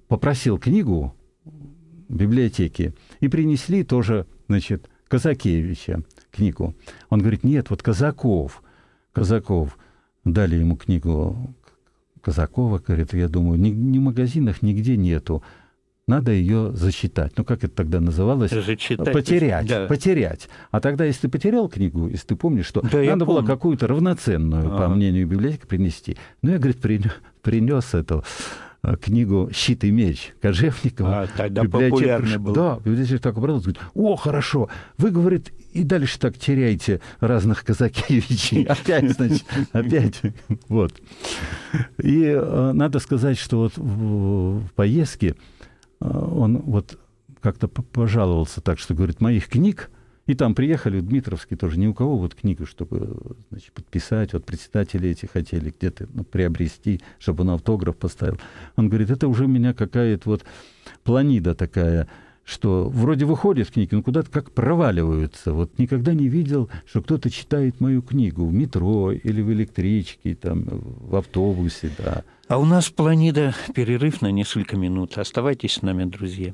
попросил 0.09 0.57
книгу 0.57 1.15
в 1.45 2.15
библиотеке 2.15 2.93
и 3.21 3.29
принесли 3.29 3.83
тоже, 3.83 4.25
значит, 4.49 4.89
Казакевича 5.07 6.03
книгу. 6.31 6.75
Он 7.09 7.19
говорит, 7.19 7.43
нет, 7.45 7.69
вот 7.69 7.81
Казаков, 7.81 8.61
Казаков. 9.13 9.77
Дали 10.25 10.57
ему 10.57 10.75
книгу 10.75 11.55
Казакова, 12.21 12.79
говорит, 12.79 13.13
я 13.13 13.29
думаю, 13.29 13.59
ни, 13.59 13.69
ни 13.69 13.97
в 13.99 14.01
магазинах 14.01 14.61
нигде 14.61 14.97
нету. 14.97 15.41
Надо 16.07 16.31
ее 16.31 16.71
засчитать. 16.73 17.33
Ну, 17.37 17.45
как 17.45 17.63
это 17.63 17.73
тогда 17.75 17.99
называлось? 17.99 18.49
Зачитать. 18.51 19.13
Потерять. 19.13 19.67
Да. 19.67 19.85
Потерять. 19.85 20.49
А 20.71 20.79
тогда, 20.81 21.05
если 21.05 21.21
ты 21.21 21.29
потерял 21.29 21.69
книгу, 21.69 22.07
если 22.07 22.27
ты 22.27 22.35
помнишь, 22.35 22.65
что 22.65 22.81
Да, 22.81 22.97
надо 23.03 23.25
было 23.25 23.43
какую-то 23.43 23.85
равноценную, 23.87 24.69
по 24.69 24.85
Ага. 24.85 24.95
мнению 24.95 25.27
библиотека, 25.27 25.67
принести. 25.67 26.17
Ну, 26.41 26.49
я, 26.51 26.57
говорит, 26.57 26.81
принес, 26.81 27.11
принес 27.43 27.93
эту 27.93 28.23
книгу 29.01 29.49
«Щит 29.53 29.83
и 29.83 29.91
меч» 29.91 30.33
Кожевникова. 30.41 31.21
А, 31.21 31.27
тогда 31.27 31.63
популярный 31.63 32.37
был. 32.37 32.53
Да, 32.53 32.79
библиотек 32.83 33.21
так 33.21 33.37
обрадовался, 33.37 33.71
говорит, 33.71 33.91
о, 33.93 34.15
хорошо, 34.15 34.69
вы, 34.97 35.11
говорит, 35.11 35.51
и 35.73 35.83
дальше 35.83 36.19
так 36.19 36.37
теряете 36.37 37.01
разных 37.19 37.63
Казакевичей. 37.63 38.63
Опять, 38.69 39.11
значит, 39.11 39.45
опять. 39.71 40.21
Вот. 40.67 40.93
И 42.01 42.23
э, 42.23 42.71
надо 42.73 42.99
сказать, 42.99 43.37
что 43.37 43.59
вот 43.59 43.73
в, 43.77 44.67
поездке 44.75 45.35
э, 45.99 46.07
он 46.09 46.57
вот 46.57 46.97
как-то 47.41 47.67
пожаловался 47.67 48.61
так, 48.61 48.79
что, 48.79 48.93
говорит, 48.93 49.21
моих 49.21 49.47
книг, 49.47 49.89
и 50.29 50.35
там 50.35 50.53
приехали 50.53 50.99
в 50.99 51.07
Дмитровский 51.07 51.57
тоже, 51.57 51.79
ни 51.79 51.87
у 51.87 51.93
кого 51.95 52.15
вот 52.15 52.35
книгу, 52.35 52.67
чтобы 52.67 53.17
значит, 53.49 53.73
подписать, 53.73 54.33
вот 54.33 54.45
председатели 54.45 55.09
эти 55.09 55.25
хотели 55.25 55.73
где-то 55.75 56.07
ну, 56.13 56.23
приобрести, 56.23 57.01
чтобы 57.17 57.41
он 57.41 57.49
автограф 57.49 57.97
поставил. 57.97 58.37
Он 58.75 58.89
говорит, 58.89 59.09
это 59.09 59.27
уже 59.27 59.45
у 59.45 59.47
меня 59.47 59.73
какая-то 59.73 60.29
вот 60.29 60.45
планида 61.03 61.55
такая, 61.55 62.07
что 62.43 62.89
вроде 62.89 63.25
выходят 63.25 63.71
книги, 63.71 63.95
но 63.95 64.03
куда-то 64.03 64.29
как 64.29 64.51
проваливаются. 64.51 65.51
Вот 65.51 65.79
никогда 65.79 66.13
не 66.13 66.27
видел, 66.27 66.69
что 66.85 67.01
кто-то 67.01 67.31
читает 67.31 67.81
мою 67.81 68.03
книгу 68.03 68.45
в 68.45 68.53
метро 68.53 69.11
или 69.11 69.41
в 69.41 69.51
электричке, 69.51 70.35
там, 70.35 70.63
в 70.69 71.15
автобусе, 71.15 71.89
да. 71.97 72.23
А 72.47 72.59
у 72.59 72.65
нас 72.65 72.91
планида 72.91 73.55
перерыв 73.73 74.21
на 74.21 74.29
несколько 74.29 74.77
минут. 74.77 75.17
Оставайтесь 75.17 75.73
с 75.73 75.81
нами, 75.81 76.03
друзья. 76.03 76.53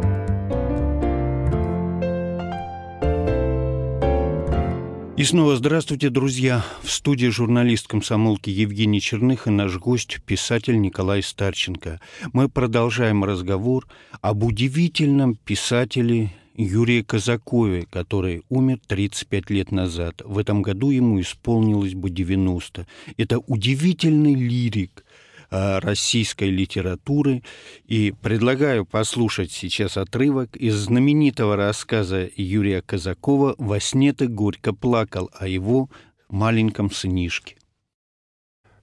И 5.21 5.23
снова 5.23 5.55
здравствуйте, 5.55 6.09
друзья. 6.09 6.65
В 6.81 6.89
студии 6.89 7.27
журналист 7.27 7.87
комсомолки 7.87 8.49
Евгений 8.49 8.99
Черных 8.99 9.45
и 9.45 9.51
наш 9.51 9.77
гость, 9.77 10.19
писатель 10.25 10.81
Николай 10.81 11.21
Старченко. 11.21 12.01
Мы 12.33 12.49
продолжаем 12.49 13.23
разговор 13.23 13.85
об 14.21 14.43
удивительном 14.43 15.35
писателе 15.35 16.31
Юрии 16.55 17.03
Казакове, 17.03 17.85
который 17.91 18.41
умер 18.49 18.79
35 18.87 19.51
лет 19.51 19.71
назад. 19.71 20.23
В 20.25 20.39
этом 20.39 20.63
году 20.63 20.89
ему 20.89 21.21
исполнилось 21.21 21.93
бы 21.93 22.09
90. 22.09 22.87
Это 23.17 23.37
удивительный 23.37 24.33
лирик, 24.33 25.05
российской 25.51 26.49
литературы. 26.49 27.43
И 27.85 28.13
предлагаю 28.21 28.85
послушать 28.85 29.51
сейчас 29.51 29.97
отрывок 29.97 30.55
из 30.55 30.75
знаменитого 30.75 31.55
рассказа 31.55 32.29
Юрия 32.35 32.81
Казакова 32.81 33.55
«Во 33.57 33.79
сне 33.79 34.13
ты 34.13 34.27
горько 34.27 34.73
плакал» 34.73 35.29
о 35.37 35.47
его 35.47 35.89
маленьком 36.29 36.89
сынишке. 36.89 37.57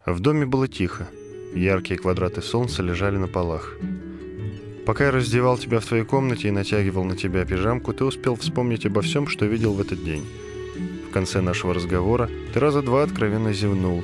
В 0.05 0.21
доме 0.21 0.47
было 0.47 0.69
тихо. 0.69 1.09
Яркие 1.55 1.99
квадраты 1.99 2.43
солнца 2.43 2.83
лежали 2.83 3.17
на 3.17 3.27
полах. 3.27 3.77
Пока 4.87 5.07
я 5.07 5.11
раздевал 5.11 5.59
тебя 5.59 5.81
в 5.81 5.85
твоей 5.85 6.05
комнате 6.05 6.49
и 6.49 6.51
натягивал 6.51 7.05
на 7.05 7.17
тебя 7.17 7.45
пижамку, 7.45 7.93
ты 7.93 8.05
успел 8.05 8.37
вспомнить 8.37 8.87
обо 8.87 9.03
всем, 9.03 9.27
что 9.27 9.45
видел 9.45 9.75
в 9.75 9.81
этот 9.81 10.03
день. 10.03 10.25
В 11.09 11.13
конце 11.13 11.41
нашего 11.41 11.75
разговора 11.75 12.31
ты 12.55 12.61
раза 12.61 12.81
два 12.81 13.03
откровенно 13.03 13.53
зевнул. 13.53 14.03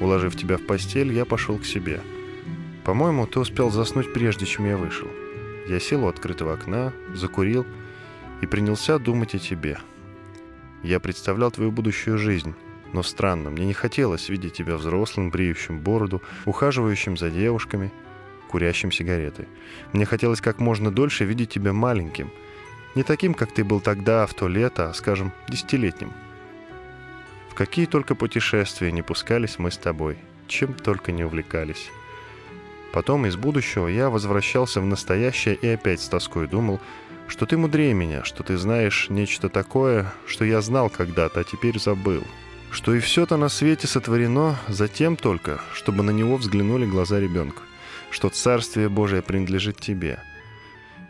Уложив 0.00 0.36
тебя 0.36 0.56
в 0.56 0.66
постель, 0.66 1.12
я 1.12 1.24
пошел 1.24 1.58
к 1.58 1.64
себе. 1.64 2.00
По-моему, 2.84 3.26
ты 3.26 3.40
успел 3.40 3.70
заснуть 3.70 4.12
прежде, 4.12 4.46
чем 4.46 4.66
я 4.66 4.76
вышел. 4.76 5.08
Я 5.68 5.80
сел 5.80 6.04
у 6.04 6.08
открытого 6.08 6.54
окна, 6.54 6.92
закурил 7.14 7.66
и 8.40 8.46
принялся 8.46 8.98
думать 8.98 9.34
о 9.34 9.38
тебе. 9.38 9.78
Я 10.82 11.00
представлял 11.00 11.50
твою 11.50 11.72
будущую 11.72 12.18
жизнь, 12.18 12.54
но 12.92 13.02
странно, 13.02 13.50
мне 13.50 13.66
не 13.66 13.74
хотелось 13.74 14.28
видеть 14.28 14.54
тебя 14.54 14.76
взрослым, 14.76 15.30
бреющим 15.30 15.80
бороду, 15.80 16.22
ухаживающим 16.46 17.16
за 17.16 17.30
девушками, 17.30 17.92
курящим 18.48 18.92
сигареты. 18.92 19.46
Мне 19.92 20.06
хотелось 20.06 20.40
как 20.40 20.60
можно 20.60 20.90
дольше 20.90 21.24
видеть 21.24 21.50
тебя 21.50 21.72
маленьким. 21.72 22.30
Не 22.94 23.02
таким, 23.02 23.34
как 23.34 23.52
ты 23.52 23.64
был 23.64 23.80
тогда, 23.80 24.26
в 24.26 24.34
то 24.34 24.48
лето, 24.48 24.90
а, 24.90 24.94
скажем, 24.94 25.32
десятилетним. 25.48 26.12
Какие 27.58 27.86
только 27.86 28.14
путешествия 28.14 28.92
не 28.92 29.02
пускались 29.02 29.58
мы 29.58 29.72
с 29.72 29.76
тобой, 29.76 30.16
чем 30.46 30.74
только 30.74 31.10
не 31.10 31.24
увлекались. 31.24 31.90
Потом 32.92 33.26
из 33.26 33.34
будущего 33.34 33.88
я 33.88 34.10
возвращался 34.10 34.80
в 34.80 34.86
настоящее 34.86 35.56
и 35.56 35.66
опять 35.66 36.00
с 36.00 36.06
тоской 36.06 36.46
думал, 36.46 36.80
что 37.26 37.46
ты 37.46 37.56
мудрее 37.56 37.94
меня, 37.94 38.22
что 38.22 38.44
ты 38.44 38.56
знаешь 38.56 39.08
нечто 39.10 39.48
такое, 39.48 40.06
что 40.28 40.44
я 40.44 40.60
знал 40.60 40.88
когда-то, 40.88 41.40
а 41.40 41.44
теперь 41.44 41.80
забыл. 41.80 42.22
Что 42.70 42.94
и 42.94 43.00
все-то 43.00 43.36
на 43.36 43.48
свете 43.48 43.88
сотворено 43.88 44.56
за 44.68 44.86
тем 44.86 45.16
только, 45.16 45.60
чтобы 45.74 46.04
на 46.04 46.12
него 46.12 46.36
взглянули 46.36 46.86
глаза 46.86 47.18
ребенка. 47.18 47.62
Что 48.12 48.28
Царствие 48.28 48.88
Божие 48.88 49.20
принадлежит 49.20 49.80
тебе. 49.80 50.22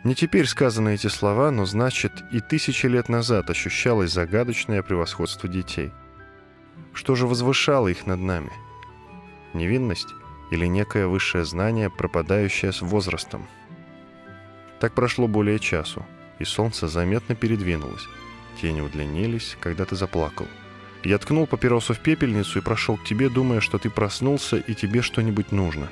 Не 0.03 0.15
теперь 0.15 0.47
сказаны 0.47 0.95
эти 0.95 1.09
слова, 1.09 1.51
но 1.51 1.67
значит 1.67 2.11
и 2.31 2.39
тысячи 2.39 2.87
лет 2.87 3.07
назад 3.07 3.51
ощущалось 3.51 4.11
загадочное 4.11 4.81
превосходство 4.81 5.47
детей. 5.47 5.91
Что 6.93 7.15
же 7.15 7.27
возвышало 7.27 7.87
их 7.87 8.05
над 8.05 8.19
нами? 8.19 8.51
Невинность 9.53 10.09
или 10.51 10.65
некое 10.65 11.07
высшее 11.07 11.45
знание, 11.45 11.89
пропадающее 11.89 12.71
с 12.71 12.81
возрастом? 12.81 13.47
Так 14.79 14.93
прошло 14.93 15.27
более 15.27 15.59
часу, 15.59 16.05
и 16.39 16.45
солнце 16.45 16.87
заметно 16.87 17.35
передвинулось. 17.35 18.07
Тени 18.61 18.81
удлинились, 18.81 19.57
когда 19.59 19.85
ты 19.85 19.95
заплакал. 19.95 20.47
Я 21.03 21.17
ткнул 21.17 21.47
папиросу 21.47 21.93
в 21.93 21.99
пепельницу 21.99 22.59
и 22.59 22.61
прошел 22.61 22.97
к 22.97 23.03
тебе, 23.03 23.29
думая, 23.29 23.61
что 23.61 23.77
ты 23.77 23.89
проснулся 23.89 24.57
и 24.57 24.73
тебе 24.73 25.01
что-нибудь 25.01 25.51
нужно. 25.51 25.89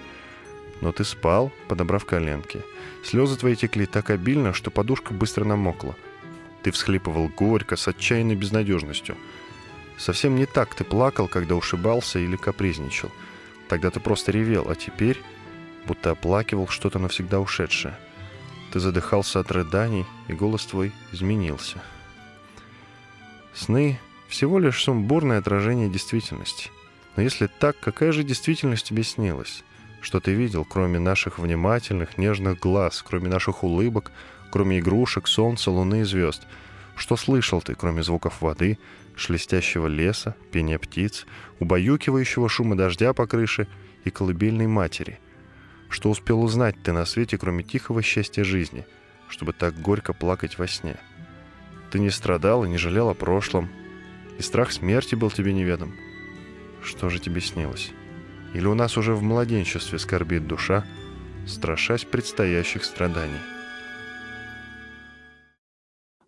Но 0.81 0.91
ты 0.91 1.05
спал, 1.05 1.51
подобрав 1.67 2.05
коленки. 2.05 2.61
Слезы 3.03 3.37
твои 3.37 3.55
текли 3.55 3.85
так 3.85 4.09
обильно, 4.09 4.53
что 4.53 4.69
подушка 4.69 5.13
быстро 5.13 5.45
намокла. 5.45 5.95
Ты 6.61 6.71
всхлипывал 6.71 7.29
горько, 7.29 7.77
с 7.77 7.87
отчаянной 7.87 8.35
безнадежностью. 8.35 9.15
Совсем 9.97 10.35
не 10.35 10.45
так 10.45 10.75
ты 10.75 10.83
плакал, 10.83 11.27
когда 11.27 11.55
ушибался 11.55 12.19
или 12.19 12.35
капризничал. 12.35 13.11
Тогда 13.67 13.89
ты 13.89 13.99
просто 13.99 14.31
ревел, 14.31 14.69
а 14.69 14.75
теперь 14.75 15.21
будто 15.85 16.11
оплакивал 16.11 16.67
что-то 16.67 16.99
навсегда 16.99 17.39
ушедшее. 17.39 17.97
Ты 18.71 18.79
задыхался 18.79 19.39
от 19.39 19.51
рыданий, 19.51 20.05
и 20.27 20.33
голос 20.33 20.65
твой 20.65 20.91
изменился. 21.11 21.81
Сны— 23.53 23.99
всего 24.27 24.59
лишь 24.59 24.83
сумбурное 24.83 25.39
отражение 25.39 25.89
действительности. 25.89 26.69
Но 27.15 27.23
если 27.23 27.47
так, 27.47 27.79
какая 27.79 28.11
же 28.11 28.23
действительность 28.23 28.85
тебе 28.85 29.03
снилась? 29.03 29.63
Что 30.01 30.19
ты 30.19 30.33
видел, 30.33 30.63
кроме 30.63 30.99
наших 30.99 31.39
внимательных, 31.39 32.17
нежных 32.17 32.59
глаз, 32.59 33.03
кроме 33.07 33.29
наших 33.29 33.63
улыбок, 33.63 34.11
кроме 34.51 34.79
игрушек, 34.79 35.27
солнца, 35.27 35.71
луны 35.71 36.01
и 36.01 36.03
звезд? 36.03 36.45
Что 36.97 37.15
слышал 37.15 37.61
ты, 37.61 37.75
кроме 37.75 38.01
звуков 38.01 38.41
воды, 38.41 38.79
шелестящего 39.15 39.85
леса, 39.85 40.35
пения 40.51 40.79
птиц, 40.79 41.27
убаюкивающего 41.59 42.49
шума 42.49 42.75
дождя 42.75 43.13
по 43.13 43.27
крыше 43.27 43.67
и 44.03 44.09
колыбельной 44.09 44.65
матери? 44.65 45.19
Что 45.89 46.09
успел 46.09 46.41
узнать 46.41 46.75
ты 46.81 46.91
на 46.91 47.05
свете, 47.05 47.37
кроме 47.37 47.63
тихого 47.63 48.01
счастья 48.01 48.43
жизни, 48.43 48.85
чтобы 49.29 49.53
так 49.53 49.79
горько 49.79 50.11
плакать 50.11 50.57
во 50.57 50.67
сне? 50.67 50.97
Ты 51.91 51.99
не 51.99 52.09
страдал 52.09 52.65
и 52.65 52.69
не 52.69 52.77
жалел 52.77 53.09
о 53.09 53.13
прошлом, 53.13 53.69
и 54.39 54.41
страх 54.41 54.71
смерти 54.71 55.13
был 55.13 55.29
тебе 55.29 55.53
неведом. 55.53 55.95
Что 56.83 57.09
же 57.09 57.19
тебе 57.19 57.41
снилось? 57.41 57.91
Или 58.55 58.65
у 58.65 58.73
нас 58.73 58.97
уже 58.97 59.13
в 59.13 59.21
младенчестве 59.21 59.99
скорбит 59.99 60.47
душа, 60.47 60.83
страшась 61.45 62.05
предстоящих 62.05 62.83
страданий? 62.83 63.56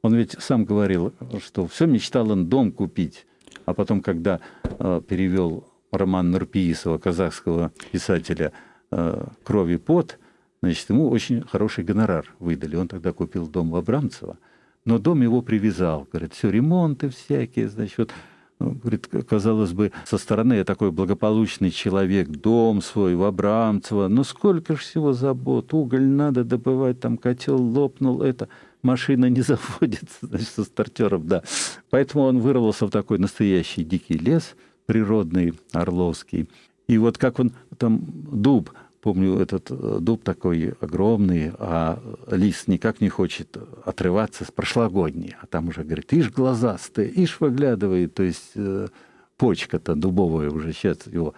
Он 0.02 0.16
ведь 0.16 0.36
сам 0.40 0.66
говорил, 0.66 1.14
что 1.44 1.68
все 1.68 1.86
мечтал 1.86 2.32
он 2.32 2.48
дом 2.48 2.72
купить, 2.72 3.26
а 3.66 3.74
потом, 3.74 4.02
когда 4.02 4.40
э, 4.64 5.02
перевел 5.08 5.66
роман 5.92 6.32
Нурпиисова, 6.32 6.98
казахского 6.98 7.72
писателя 7.92 8.54
э, 8.92 9.26
«Кровь 9.44 9.72
и 9.72 9.78
пот», 9.78 10.18
значит, 10.62 10.90
ему 10.90 11.10
очень 11.10 11.42
хороший 11.42 11.84
гонорар 11.84 12.34
выдали. 12.40 12.76
Он 12.76 12.88
тогда 12.88 13.12
купил 13.12 13.48
дом 13.48 13.72
в 13.72 13.76
Абрамцево, 13.76 14.38
но 14.86 15.00
дом 15.00 15.22
его 15.22 15.42
привязал. 15.42 16.08
Говорит, 16.12 16.34
все, 16.34 16.50
ремонты 16.50 17.10
всякие, 17.10 17.68
значит, 17.68 17.98
вот 17.98 18.12
ну, 18.60 18.72
говорит, 18.72 19.08
казалось 19.28 19.72
бы, 19.72 19.94
со 20.06 20.18
стороны 20.18 20.54
я 20.56 20.66
такой 20.66 20.92
благополучный 20.92 21.72
человек, 21.72 22.28
дом 22.28 22.82
свой 22.82 23.16
в 23.16 23.24
Абрамцево, 23.24 24.10
но 24.10 24.24
сколько 24.24 24.74
же 24.74 24.82
всего 24.82 25.14
забот, 25.14 25.74
уголь 25.74 26.06
надо 26.06 26.44
добывать, 26.44 27.00
там 27.00 27.18
котел 27.18 27.62
лопнул, 27.62 28.22
это 28.22 28.50
машина 28.82 29.30
не 29.30 29.42
заводится, 29.42 30.18
значит, 30.22 30.50
со 30.50 30.64
стартером, 30.64 31.28
да. 31.28 31.44
Поэтому 31.90 32.26
он 32.26 32.40
вырвался 32.40 32.86
в 32.86 32.92
такой 32.92 33.18
настоящий 33.20 33.84
дикий 33.84 34.18
лес, 34.18 34.56
природный, 34.86 35.54
орловский. 35.72 36.50
И 36.88 36.98
вот 36.98 37.18
как 37.18 37.40
он 37.40 37.54
там 37.78 38.02
дуб 38.04 38.72
Помню, 39.02 39.40
этот 39.40 39.72
э, 39.72 39.98
дуб 40.02 40.24
такой 40.24 40.74
огромный, 40.82 41.54
а 41.58 42.02
лист 42.30 42.68
никак 42.68 43.00
не 43.00 43.08
хочет 43.08 43.56
отрываться 43.86 44.44
с 44.44 44.52
прошлогодней. 44.52 45.36
А 45.42 45.48
там 45.48 45.70
уже 45.70 45.84
говорит, 45.84 46.12
ишь 46.12 46.30
глазастый, 46.30 47.08
ишь 47.08 47.40
выглядывает, 47.40 48.14
то 48.14 48.24
есть 48.24 48.52
э, 48.56 48.90
почка-то 49.38 49.96
дубовая 49.96 50.50
уже 50.50 50.74
сейчас 50.74 51.08
его, 51.08 51.34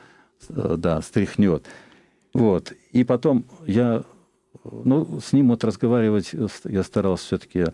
э, 0.49 0.75
да, 0.77 1.03
стряхнет. 1.03 1.67
Вот. 2.33 2.73
И 2.93 3.03
потом 3.03 3.45
я, 3.67 4.05
ну, 4.63 5.19
с 5.19 5.33
ним 5.33 5.49
вот 5.49 5.63
разговаривать, 5.63 6.31
я 6.65 6.83
старался 6.83 7.25
все-таки, 7.25 7.65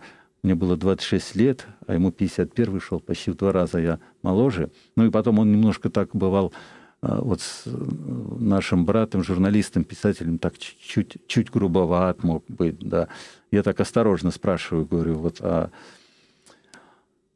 мне 0.42 0.54
было 0.54 0.76
26 0.76 1.36
лет, 1.36 1.66
а 1.86 1.94
ему 1.94 2.12
51 2.12 2.80
шел, 2.80 3.00
почти 3.00 3.30
в 3.30 3.36
два 3.36 3.52
раза 3.52 3.78
я 3.78 3.98
моложе. 4.22 4.70
Ну 4.96 5.06
и 5.06 5.10
потом 5.10 5.38
он 5.40 5.50
немножко 5.50 5.90
так 5.90 6.10
бывал 6.14 6.52
а, 7.00 7.20
вот 7.20 7.40
с 7.40 7.64
э, 7.66 7.70
нашим 7.70 8.84
братом, 8.84 9.24
журналистом, 9.24 9.84
писателем 9.84 10.38
так 10.38 10.56
чуть, 10.58 11.16
чуть 11.26 11.50
грубоват 11.50 12.22
мог 12.22 12.44
быть, 12.48 12.78
да. 12.78 13.08
Я 13.50 13.62
так 13.62 13.80
осторожно 13.80 14.30
спрашиваю, 14.30 14.86
говорю, 14.86 15.14
вот, 15.14 15.38
а, 15.40 15.70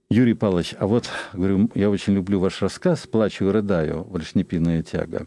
Юрий 0.09 0.35
Павлович, 0.35 0.75
а 0.79 0.87
вот, 0.87 1.09
говорю, 1.33 1.71
я 1.75 1.91
очень 1.91 2.13
люблю 2.15 2.39
ваш 2.39 2.61
рассказ 2.61 3.07
«Плачу 3.07 3.47
и 3.47 3.51
рыдаю. 3.51 4.05
Вольшнепиная 4.05 4.83
тяга». 4.83 5.27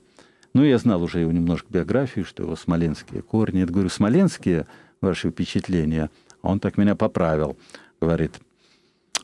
Ну, 0.55 0.63
я 0.63 0.77
знал 0.77 1.03
уже 1.03 1.19
его 1.19 1.33
немножко 1.33 1.67
биографию, 1.69 2.23
что 2.23 2.43
его 2.43 2.55
смоленские 2.55 3.21
корни. 3.21 3.59
Я 3.59 3.65
говорю, 3.65 3.89
смоленские 3.89 4.67
ваши 5.01 5.29
впечатления? 5.29 6.09
А 6.41 6.47
он 6.47 6.61
так 6.61 6.77
меня 6.77 6.95
поправил. 6.95 7.57
Говорит, 7.99 8.39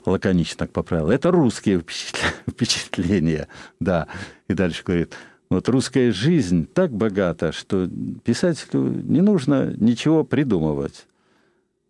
лаконично 0.06 0.58
так 0.58 0.74
поправил. 0.74 1.10
Это 1.10 1.32
русские 1.32 1.86
впечатления, 2.50 3.48
да. 3.80 4.08
И 4.50 4.54
дальше 4.54 4.84
говорит, 4.84 5.14
вот 5.50 5.70
русская 5.70 6.12
жизнь 6.12 6.68
так 6.68 6.92
богата, 6.92 7.54
что 7.54 7.90
писателю 8.26 8.90
не 8.90 9.22
нужно 9.22 9.74
ничего 9.78 10.26
придумывать. 10.26 11.08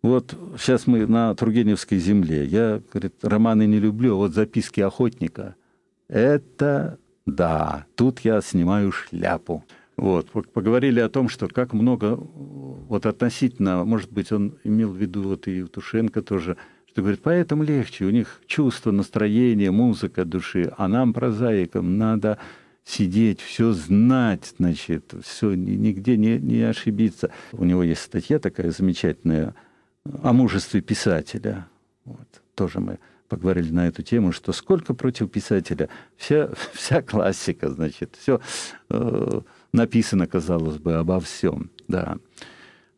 Вот 0.02 0.36
сейчас 0.56 0.86
мы 0.86 1.04
на 1.08 1.34
Тургеневской 1.34 1.98
земле. 1.98 2.44
Я, 2.44 2.80
говорит, 2.92 3.14
романы 3.22 3.66
не 3.66 3.80
люблю, 3.80 4.12
а 4.12 4.18
вот 4.18 4.34
записки 4.34 4.80
охотника. 4.80 5.56
Это 6.06 7.00
да, 7.26 7.86
тут 7.94 8.20
я 8.20 8.40
снимаю 8.40 8.92
шляпу. 8.92 9.64
Вот, 9.96 10.30
поговорили 10.52 11.00
о 11.00 11.08
том, 11.08 11.28
что 11.28 11.48
как 11.48 11.74
много, 11.74 12.16
вот 12.16 13.06
относительно, 13.06 13.84
может 13.84 14.10
быть, 14.10 14.32
он 14.32 14.56
имел 14.64 14.90
в 14.90 14.96
виду 14.96 15.22
вот 15.22 15.46
и 15.46 15.58
Евтушенко 15.58 16.22
тоже, 16.22 16.56
что 16.86 17.02
говорит, 17.02 17.20
поэтому 17.22 17.62
легче, 17.62 18.06
у 18.06 18.10
них 18.10 18.40
чувство, 18.46 18.90
настроение, 18.90 19.70
музыка 19.70 20.24
души, 20.24 20.72
а 20.76 20.88
нам, 20.88 21.12
прозаикам, 21.12 21.98
надо 21.98 22.38
сидеть, 22.84 23.40
все 23.40 23.72
знать, 23.72 24.54
значит, 24.58 25.14
все, 25.22 25.54
нигде 25.54 26.16
не, 26.16 26.38
не 26.38 26.62
ошибиться. 26.62 27.30
У 27.52 27.64
него 27.64 27.82
есть 27.82 28.02
статья 28.02 28.38
такая 28.38 28.70
замечательная 28.70 29.54
о 30.22 30.32
мужестве 30.32 30.80
писателя. 30.80 31.68
Вот, 32.04 32.26
тоже 32.54 32.80
мы 32.80 32.98
поговорили 33.32 33.70
на 33.72 33.88
эту 33.88 34.02
тему, 34.02 34.30
что 34.30 34.52
сколько 34.52 34.92
против 34.92 35.30
писателя, 35.30 35.88
вся, 36.18 36.50
вся 36.74 37.00
классика, 37.00 37.70
значит, 37.70 38.14
все 38.20 38.42
э, 38.90 39.40
написано, 39.72 40.26
казалось 40.26 40.76
бы, 40.76 40.96
обо 40.96 41.18
всем, 41.18 41.70
да. 41.88 42.18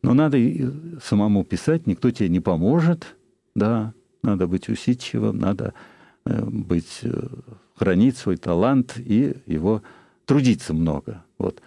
Но 0.01 0.13
надо 0.13 0.37
самому 1.01 1.45
писать, 1.45 1.87
никто 1.87 2.11
тебе 2.11 2.27
не 2.27 2.41
поможет, 2.41 3.15
да, 3.55 3.93
надо 4.23 4.45
быть 4.45 4.67
усидчивым, 4.67 5.37
надо 5.37 5.73
э, 6.25 6.43
быть, 6.43 6.99
э, 7.03 7.27
хранить 7.77 8.17
свой 8.17 8.35
талант 8.35 8.97
и 8.97 9.37
его 9.45 9.83
трудиться 10.25 10.73
много. 10.73 11.23
Вот. 11.37 11.61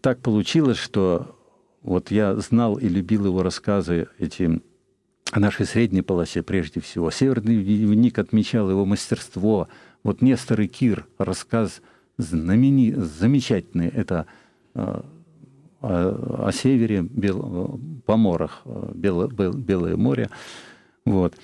Так 0.00 0.18
получилось, 0.18 0.78
что 0.78 1.38
вот 1.82 2.10
я 2.10 2.34
знал 2.38 2.76
и 2.76 2.88
любил 2.88 3.26
его 3.26 3.44
рассказы 3.44 4.08
эти 4.18 4.60
о 5.32 5.40
нашей 5.40 5.64
средней 5.64 6.02
полосе 6.02 6.42
прежде 6.42 6.80
всего. 6.80 7.10
Северный 7.10 7.64
дневник 7.64 8.18
отмечал 8.18 8.70
его 8.70 8.84
мастерство. 8.84 9.66
Вот 10.04 10.20
Нестор 10.20 10.60
и 10.60 10.68
Кир, 10.68 11.06
рассказ 11.16 11.80
знамени... 12.18 12.92
замечательный. 12.92 13.88
Это 13.88 14.26
э, 14.74 15.00
о, 15.80 16.46
о 16.48 16.52
севере, 16.52 17.00
бел, 17.00 17.80
поморах, 18.04 18.62
Бело, 18.94 19.26
Белое 19.26 19.96
море. 19.96 20.28
Вот. 21.06 21.34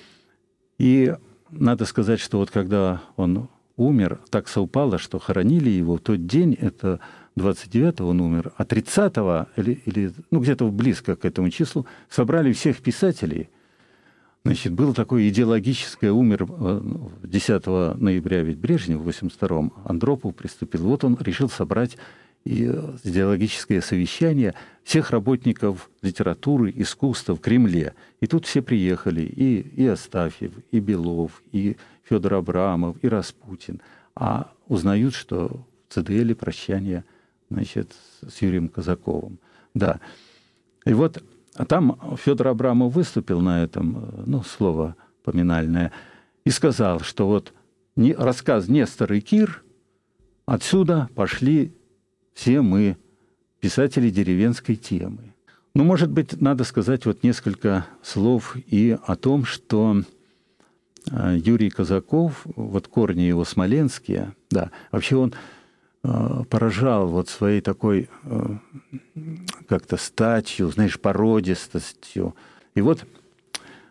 И 0.77 1.15
надо 1.49 1.85
сказать, 1.85 2.19
что 2.19 2.37
вот 2.37 2.51
когда 2.51 3.01
он 3.15 3.49
умер, 3.75 4.19
так 4.29 4.47
совпало, 4.47 4.99
что 4.99 5.17
хоронили 5.17 5.71
его 5.71 5.95
в 5.95 6.01
тот 6.01 6.27
день, 6.27 6.53
это 6.53 6.99
29-го 7.35 8.07
он 8.07 8.21
умер, 8.21 8.53
а 8.55 8.65
30-го, 8.65 9.47
или, 9.59 9.81
или 9.85 10.11
ну, 10.29 10.41
где-то 10.41 10.69
близко 10.69 11.15
к 11.15 11.25
этому 11.25 11.49
числу, 11.49 11.87
собрали 12.07 12.53
всех 12.53 12.81
писателей. 12.81 13.49
Значит, 14.45 14.73
было 14.73 14.93
такое 14.93 15.27
идеологическое, 15.27 16.11
умер 16.11 16.47
10 17.23 17.63
э, 17.65 17.93
ноября 17.97 18.41
ведь 18.41 18.57
Брежнев 18.57 19.01
в 19.01 19.07
82-м, 19.07 19.73
Андропов 19.85 20.35
приступил. 20.35 20.83
Вот 20.83 21.03
он 21.03 21.17
решил 21.19 21.49
собрать 21.49 21.97
и 22.45 22.63
идеологическое 23.03 23.81
совещание 23.81 24.55
всех 24.83 25.11
работников 25.11 25.89
литературы, 26.01 26.73
искусства 26.75 27.35
в 27.35 27.41
Кремле. 27.41 27.93
И 28.21 28.27
тут 28.27 28.45
все 28.45 28.61
приехали, 28.61 29.21
и, 29.21 29.59
и 29.59 29.85
Астафьев, 29.85 30.53
и 30.71 30.79
Белов, 30.79 31.43
и 31.51 31.75
Федор 32.03 32.35
Абрамов, 32.35 32.97
и 33.01 33.07
Распутин. 33.07 33.81
А 34.15 34.51
узнают, 34.67 35.13
что 35.13 35.65
в 35.87 35.93
ЦДЛ 35.93 36.33
прощание 36.35 37.03
значит, 37.49 37.93
с 38.27 38.41
Юрием 38.41 38.69
Казаковым. 38.69 39.39
Да. 39.73 39.99
И 40.85 40.93
вот 40.93 41.21
а 41.59 41.65
там 41.65 41.99
Федор 42.15 42.47
Абрамов 42.47 42.93
выступил 42.93 43.41
на 43.41 43.61
этом, 43.61 44.13
ну, 44.25 44.43
слово 44.43 44.95
поминальное, 45.25 45.91
и 46.45 46.51
сказал, 46.51 47.01
что 47.01 47.27
вот 47.27 47.53
рассказ 47.97 48.69
Нестор 48.69 49.11
и 49.11 49.19
Кир, 49.19 49.61
отсюда 50.45 51.09
пошли 51.15 51.73
все 52.33 52.61
мы 52.61 52.95
писатели 53.59 54.09
деревенской 54.09 54.77
темы. 54.77 55.33
Ну, 55.75 55.83
может 55.83 56.09
быть, 56.09 56.39
надо 56.39 56.63
сказать 56.63 57.05
вот 57.05 57.23
несколько 57.23 57.85
слов 58.01 58.55
и 58.55 58.97
о 59.05 59.17
том, 59.17 59.43
что 59.43 60.03
э, 61.11 61.39
Юрий 61.43 61.71
Казаков, 61.71 62.43
вот 62.55 62.87
корни 62.87 63.23
его 63.23 63.43
смоленские, 63.43 64.33
да, 64.49 64.71
вообще 64.93 65.17
он 65.17 65.33
э, 65.33 65.35
поражал 66.01 67.07
вот 67.07 67.29
своей 67.29 67.61
такой 67.61 68.09
э, 68.23 68.57
как-то 69.67 69.97
статью, 69.97 70.69
знаешь, 70.71 70.99
породистостью. 70.99 72.35
И 72.73 72.81
вот 72.81 73.05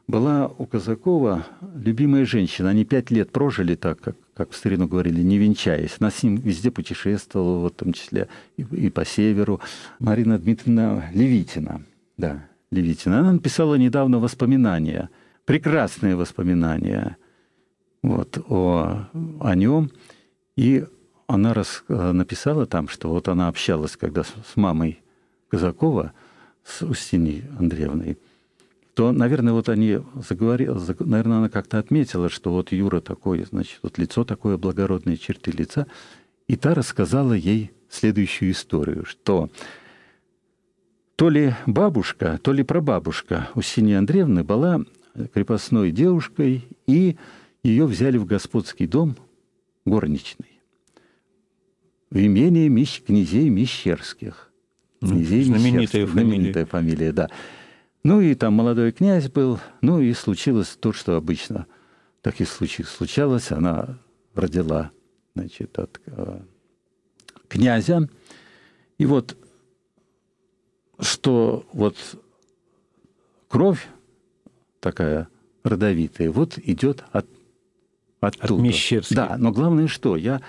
была 0.07 0.49
у 0.49 0.65
Казакова 0.65 1.47
любимая 1.75 2.25
женщина. 2.25 2.71
Они 2.71 2.87
пять 2.87 3.11
лет 3.11 3.31
прожили 3.31 3.75
так, 3.75 4.01
как, 4.01 4.17
как 4.35 4.51
в 4.53 4.57
старину 4.57 4.89
говорили, 4.89 5.21
не 5.21 5.37
венчаясь. 5.37 5.97
Она 6.01 6.11
с 6.11 6.23
ним 6.23 6.37
везде 6.37 6.71
путешествовала, 6.71 7.59
вот, 7.59 7.75
в 7.75 7.77
том 7.77 7.93
числе 7.93 8.29
и, 8.57 8.63
и 8.63 8.89
по 8.89 9.05
северу. 9.05 9.61
Марина 9.99 10.39
Дмитриевна 10.39 11.11
Левитина. 11.13 11.83
Да, 12.17 12.47
Левитина. 12.71 13.21
Она 13.21 13.33
написала 13.33 13.75
недавно 13.75 14.19
воспоминания, 14.19 15.11
прекрасные 15.45 16.17
воспоминания 16.17 17.19
вот, 18.03 18.39
о, 18.49 19.09
о 19.41 19.55
нем. 19.55 19.91
И 20.57 20.87
она 21.29 21.55
рас, 21.55 21.85
написала 21.89 22.67
там, 22.67 22.89
что 22.89 23.11
вот 23.11 23.29
она 23.29 23.49
общалась 23.49 23.97
когда 23.97 24.25
с, 24.25 24.35
мамой 24.57 25.01
Казакова, 25.49 26.13
с 26.65 26.83
Устиньей 26.83 27.45
Андреевной, 27.59 28.19
то, 28.95 29.13
наверное, 29.13 29.53
вот 29.53 29.69
они 29.69 30.01
заговорили, 30.29 30.75
наверное, 31.01 31.39
она 31.39 31.49
как-то 31.49 31.79
отметила, 31.79 32.29
что 32.29 32.51
вот 32.51 32.73
Юра 32.73 33.01
такой, 33.01 33.45
значит, 33.45 33.79
вот 33.83 33.99
лицо 33.99 34.25
такое, 34.25 34.57
благородные 34.57 35.17
черты 35.17 35.53
лица. 35.53 35.87
И 36.49 36.57
та 36.57 36.75
рассказала 36.75 37.35
ей 37.35 37.71
следующую 37.91 38.51
историю, 38.51 39.05
что 39.05 39.51
то 41.15 41.29
ли 41.29 41.55
бабушка, 41.67 42.41
то 42.43 42.53
ли 42.53 42.63
прабабушка 42.63 43.51
у 43.55 43.63
Сини 43.63 43.93
Андреевны 43.93 44.45
была 44.45 44.81
крепостной 45.35 45.91
девушкой, 45.91 46.67
и 46.87 47.17
ее 47.63 47.87
взяли 47.87 48.17
в 48.17 48.25
господский 48.25 48.87
дом 48.87 49.17
горничной 49.85 50.58
в 52.11 52.19
имении 52.19 52.69
Мищ, 52.69 53.03
князей 53.03 53.49
Мещерских. 53.49 54.51
Князей 55.01 55.45
знаменитая 55.45 55.81
Мещерских, 55.81 56.09
фамилия. 56.09 56.29
знаменитая 56.29 56.67
фамилия, 56.67 57.13
да. 57.13 57.31
Ну 58.05 58.21
и 58.21 58.35
там 58.35 58.55
молодой 58.55 58.93
князь 58.93 59.29
был, 59.29 59.61
ну 59.81 60.01
и 60.01 60.13
случилось 60.13 60.77
то, 60.81 60.93
что 60.93 61.17
обычно 61.17 61.67
так 62.23 62.41
и 62.41 62.45
случалось. 62.45 63.53
Она 63.53 63.99
родила, 64.35 64.91
значит, 65.35 65.79
от 65.79 66.01
э, 66.07 66.41
князя. 67.49 68.09
И 68.99 69.07
вот 69.07 69.37
что 71.01 71.67
вот 71.73 71.97
кровь 73.49 73.87
такая 74.81 75.29
родовитая, 75.63 76.31
вот 76.31 76.59
идет 76.59 77.05
от 77.13 77.27
оттуда. 78.21 78.63
Мещерских. 78.63 79.17
Да, 79.17 79.37
но 79.39 79.53
главное 79.53 79.87
что, 79.87 80.17
я 80.17 80.41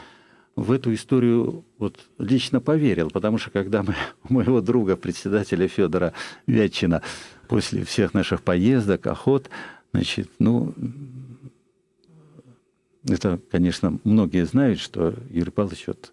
в 0.59 0.71
эту 0.71 0.93
историю 0.93 1.63
вот 1.77 1.97
лично 2.17 2.59
поверил, 2.59 3.09
потому 3.09 3.37
что 3.37 3.49
когда 3.51 3.83
мы 3.83 3.95
моего 4.27 4.61
друга, 4.61 4.95
председателя 4.95 5.67
Федора 5.67 6.13
Вятчина, 6.47 7.01
после 7.47 7.83
всех 7.83 8.13
наших 8.13 8.41
поездок, 8.41 9.07
охот, 9.07 9.49
значит, 9.93 10.29
ну, 10.39 10.73
это, 13.07 13.39
конечно, 13.51 13.97
многие 14.03 14.45
знают, 14.45 14.79
что 14.79 15.13
Юрий 15.29 15.51
Павлович 15.51 15.85
вот, 15.87 16.11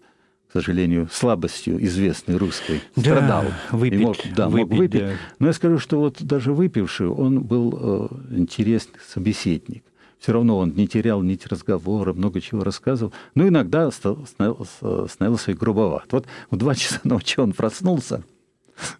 к 0.49 0.53
сожалению, 0.53 1.09
слабостью 1.11 1.83
известной 1.85 2.37
русской 2.37 2.81
Да, 2.95 3.01
страдал. 3.01 3.45
выпить, 3.71 3.99
И 3.99 4.03
мог, 4.03 4.17
да, 4.35 4.49
мог 4.49 4.69
выпить, 4.69 4.77
выпить. 4.77 5.01
да. 5.01 5.11
Но 5.39 5.47
я 5.47 5.53
скажу, 5.53 5.77
что 5.79 5.99
вот 5.99 6.21
даже 6.23 6.53
выпивший, 6.53 7.07
он 7.07 7.41
был 7.41 8.09
э, 8.31 8.35
интересный 8.37 8.99
собеседник. 9.07 9.83
Все 10.19 10.31
равно 10.33 10.57
он 10.57 10.73
не 10.73 10.87
терял 10.87 11.21
нить 11.21 11.45
разговора, 11.47 12.13
много 12.13 12.41
чего 12.41 12.63
рассказывал. 12.63 13.13
Но 13.35 13.47
иногда 13.47 13.91
становился, 13.91 15.07
становился 15.07 15.51
и 15.51 15.55
грубоват. 15.55 16.07
Вот 16.11 16.25
в 16.49 16.57
два 16.57 16.75
часа 16.75 16.99
ночи 17.03 17.39
он 17.39 17.53
проснулся 17.53 18.23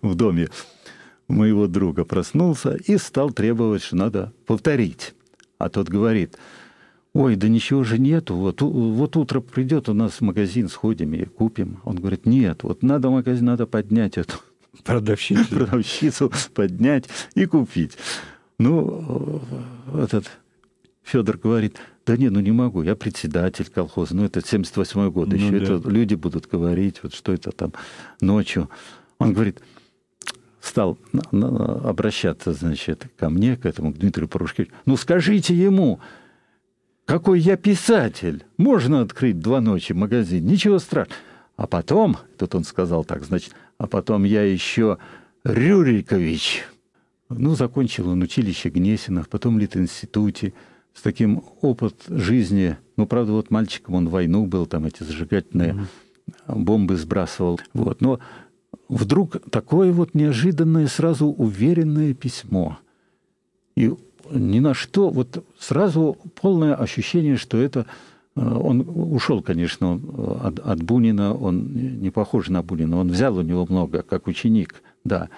в 0.01 0.15
доме 0.15 0.49
моего 1.27 1.67
друга, 1.67 2.05
проснулся 2.05 2.75
и 2.75 2.97
стал 2.97 3.31
требовать, 3.31 3.83
что 3.83 3.95
надо 3.95 4.33
повторить. 4.45 5.13
А 5.57 5.69
тот 5.69 5.89
говорит, 5.89 6.37
ой, 7.13 7.35
да 7.35 7.47
ничего 7.47 7.83
же 7.83 7.97
нету, 7.97 8.35
вот, 8.35 8.61
вот 8.61 9.17
утро 9.17 9.41
придет 9.41 9.89
у 9.89 9.93
нас 9.93 10.13
в 10.13 10.21
магазин, 10.21 10.69
сходим 10.69 11.13
и 11.13 11.25
купим. 11.25 11.79
Он 11.83 11.95
говорит, 11.97 12.25
нет, 12.25 12.63
вот 12.63 12.83
надо 12.83 13.09
магазин, 13.09 13.45
надо 13.45 13.65
поднять 13.65 14.17
эту 14.17 14.37
Продавщица. 14.83 15.47
продавщицу 15.49 16.31
поднять 16.53 17.05
и 17.33 17.45
купить. 17.45 17.97
Ну, 18.59 19.41
э, 19.93 20.03
этот 20.03 20.31
Федор 21.07 21.37
говорит, 21.37 21.77
да 22.05 22.17
не, 22.17 22.29
ну 22.29 22.41
не 22.41 22.51
могу, 22.51 22.81
я 22.81 22.93
председатель 22.93 23.69
колхоза, 23.73 24.13
ну 24.13 24.25
это 24.25 24.45
78 24.45 25.09
год, 25.09 25.29
Ну 25.29 25.35
еще 25.35 25.51
да. 25.51 25.75
это 25.75 25.89
люди 25.89 26.15
будут 26.15 26.47
говорить, 26.47 27.01
вот 27.01 27.13
что 27.13 27.31
это 27.31 27.51
там 27.51 27.71
ночью. 28.19 28.69
Он 29.17 29.31
говорит, 29.31 29.61
стал 30.59 30.99
обращаться, 31.31 32.51
значит, 32.51 33.07
ко 33.17 33.29
мне, 33.29 33.55
к 33.55 33.65
этому, 33.65 33.93
к 33.93 33.97
Дмитрию 33.97 34.27
Порошкевичу, 34.27 34.73
ну 34.85 34.97
скажите 34.97 35.55
ему, 35.55 36.01
какой 37.05 37.39
я 37.39 37.55
писатель, 37.55 38.43
можно 38.57 38.99
открыть 38.99 39.39
два 39.39 39.61
ночи 39.61 39.93
магазин, 39.93 40.45
ничего 40.45 40.77
страшного. 40.77 41.17
А 41.55 41.67
потом, 41.67 42.17
тут 42.37 42.53
он 42.53 42.65
сказал 42.65 43.05
так, 43.05 43.23
значит, 43.23 43.55
а 43.77 43.87
потом 43.87 44.25
я 44.25 44.43
еще 44.43 44.97
Рюрикович. 45.45 46.65
Ну, 47.29 47.55
закончил 47.55 48.09
он 48.09 48.21
училище 48.21 48.69
Гнесинах, 48.69 49.29
потом 49.29 49.57
Литинституте, 49.57 50.53
с 50.97 51.01
таким 51.03 51.43
опыт 51.61 52.05
жизни. 52.07 52.75
Ну, 52.97 53.05
правда, 53.05 53.31
вот 53.33 53.51
мальчиком 53.51 53.93
он 53.93 54.07
в 54.07 54.11
войну 54.11 54.47
был, 54.47 54.65
там 54.65 54.85
эти 54.85 55.03
зажигательные 55.03 55.87
бомбы 56.47 56.95
сбрасывал. 56.95 57.59
Вот. 57.73 58.01
Но 58.01 58.19
вдруг 58.89 59.37
такое 59.51 59.93
вот 59.93 60.15
неожиданное, 60.15 60.87
сразу 60.87 61.27
уверенное 61.27 62.15
письмо. 62.15 62.79
И 63.75 63.93
ни 64.31 64.59
на 64.59 64.73
что, 64.73 65.09
вот 65.09 65.45
сразу 65.59 66.17
полное 66.41 66.73
ощущение, 66.73 67.37
что 67.37 67.57
это... 67.57 67.85
э, 68.35 68.41
Он 68.41 68.81
ушел, 68.89 69.43
конечно, 69.43 69.91
он, 69.91 70.03
э, 70.03 70.47
от, 70.47 70.59
от 70.59 70.81
Бунина, 70.81 71.35
он 71.35 72.01
не 72.01 72.09
похож 72.09 72.49
на 72.49 72.63
Бунина, 72.63 72.97
он 72.97 73.09
взял 73.09 73.37
у 73.37 73.41
него 73.43 73.67
много, 73.69 74.01
как 74.01 74.25
ученик, 74.25 74.81
да. 75.03 75.29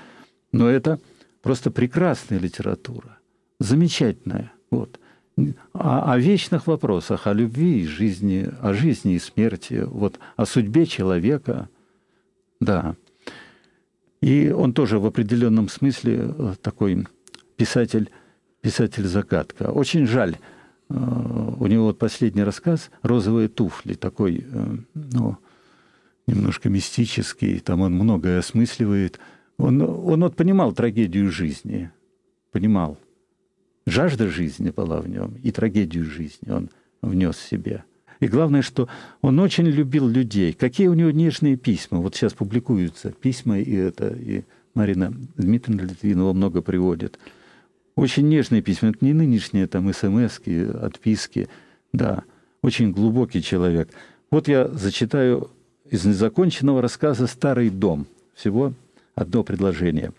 Но 0.54 0.70
это 0.70 1.00
просто 1.42 1.70
прекрасная 1.70 2.40
литература, 2.40 3.18
замечательная. 3.60 4.54
Вот. 4.72 5.00
А 5.74 6.14
о 6.14 6.18
вечных 6.18 6.68
вопросах, 6.68 7.28
о 7.28 7.34
любви 7.34 7.82
и 7.82 7.88
жизни, 7.88 8.50
о 8.62 8.74
жизни 8.74 9.16
и 9.16 9.20
смерти, 9.20 9.84
вот, 9.86 10.20
о 10.36 10.46
судьбе 10.46 10.86
человека, 10.86 11.70
да. 12.60 12.96
И 14.22 14.50
он 14.50 14.74
тоже 14.74 15.00
в 15.00 15.06
определенном 15.06 15.70
смысле 15.70 16.34
э, 16.38 16.54
такой 16.62 17.08
писатель, 17.56 18.10
писатель-загадка. 18.62 19.72
Очень 19.72 20.08
жаль, 20.08 20.36
э, 20.90 20.94
у 20.94 21.66
него 21.68 21.86
вот 21.86 22.00
последний 22.00 22.44
рассказ 22.44 22.92
«Розовые 23.02 23.48
туфли», 23.48 23.94
такой, 23.94 24.46
э, 24.46 24.78
ну, 24.94 25.38
немножко 26.28 26.70
мистический, 26.70 27.60
там 27.60 27.82
он 27.82 27.94
многое 27.94 28.40
осмысливает. 28.40 29.20
Он, 29.58 29.82
он 29.82 30.22
вот 30.22 30.36
понимал 30.36 30.74
трагедию 30.74 31.32
жизни, 31.32 31.92
понимал. 32.52 32.98
Жажда 33.90 34.28
жизни 34.28 34.70
была 34.70 35.02
в 35.02 35.10
нем, 35.10 35.36
и 35.42 35.52
трагедию 35.52 36.06
жизни 36.06 36.52
он 36.52 36.70
внес 37.02 37.36
в 37.36 37.50
себе. 37.50 37.84
И 38.20 38.28
главное, 38.28 38.62
что 38.62 38.88
он 39.22 39.40
очень 39.40 39.66
любил 39.66 40.08
людей. 40.08 40.54
Какие 40.54 40.88
у 40.88 40.94
него 40.94 41.10
нежные 41.12 41.56
письма. 41.56 42.00
Вот 42.00 42.16
сейчас 42.16 42.34
публикуются 42.34 43.12
письма, 43.12 43.60
и 43.60 43.74
это, 43.74 44.10
и 44.10 44.44
Марина 44.74 45.14
Дмитриевна 45.38 45.86
Литвинова 45.86 46.34
много 46.34 46.62
приводит. 46.62 47.18
Очень 47.96 48.28
нежные 48.28 48.62
письма. 48.62 48.90
Это 48.90 49.04
не 49.04 49.14
нынешние 49.14 49.68
там 49.68 49.92
смс 49.94 50.40
отписки. 50.40 51.48
Да, 51.94 52.24
очень 52.62 52.92
глубокий 52.92 53.42
человек. 53.42 53.90
Вот 54.30 54.48
я 54.48 54.68
зачитаю 54.68 55.50
из 55.90 56.06
незаконченного 56.06 56.82
рассказа 56.82 57.26
«Старый 57.26 57.70
дом». 57.70 58.06
Всего 58.36 58.74
одно 59.16 59.44
предложение. 59.44 60.12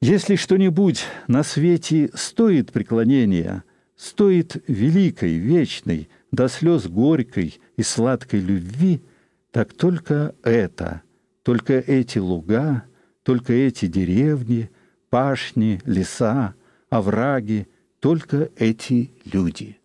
«Если 0.00 0.36
что-нибудь 0.36 1.04
на 1.26 1.42
свете 1.42 2.10
стоит 2.14 2.72
преклонения, 2.72 3.64
стоит 3.96 4.62
великой, 4.66 5.34
вечной, 5.34 6.08
до 6.32 6.48
слез 6.48 6.86
горькой 6.86 7.60
и 7.76 7.82
сладкой 7.82 8.40
любви, 8.40 9.02
так 9.50 9.74
только 9.74 10.34
это, 10.42 11.02
только 11.42 11.74
эти 11.74 12.18
луга, 12.18 12.84
только 13.24 13.52
эти 13.52 13.86
деревни, 13.86 14.70
пашни, 15.10 15.82
леса, 15.84 16.54
овраги, 16.88 17.68
только 18.00 18.48
эти 18.56 19.10
люди». 19.24 19.79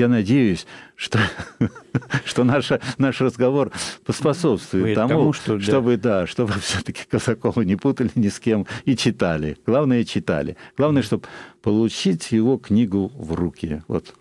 Я 0.00 0.08
надеюсь, 0.08 0.66
что, 0.96 1.18
что 2.24 2.42
наша, 2.42 2.80
наш 2.96 3.20
разговор 3.20 3.70
поспособствует 4.06 4.84
Вы 4.86 4.94
тому, 4.94 5.08
тому, 5.08 5.32
что, 5.34 5.58
да. 5.58 5.62
чтобы, 5.62 5.96
да, 5.98 6.26
чтобы 6.26 6.54
все-таки 6.54 7.02
Казакова 7.06 7.60
не 7.60 7.76
путали 7.76 8.10
ни 8.14 8.28
с 8.28 8.40
кем 8.40 8.66
и 8.86 8.96
читали. 8.96 9.58
Главное, 9.66 10.04
читали. 10.04 10.56
Главное, 10.78 11.02
чтобы 11.02 11.24
получить 11.60 12.32
его 12.32 12.56
книгу 12.56 13.12
в 13.14 13.34
руки. 13.34 13.82
Вот. 13.88 14.14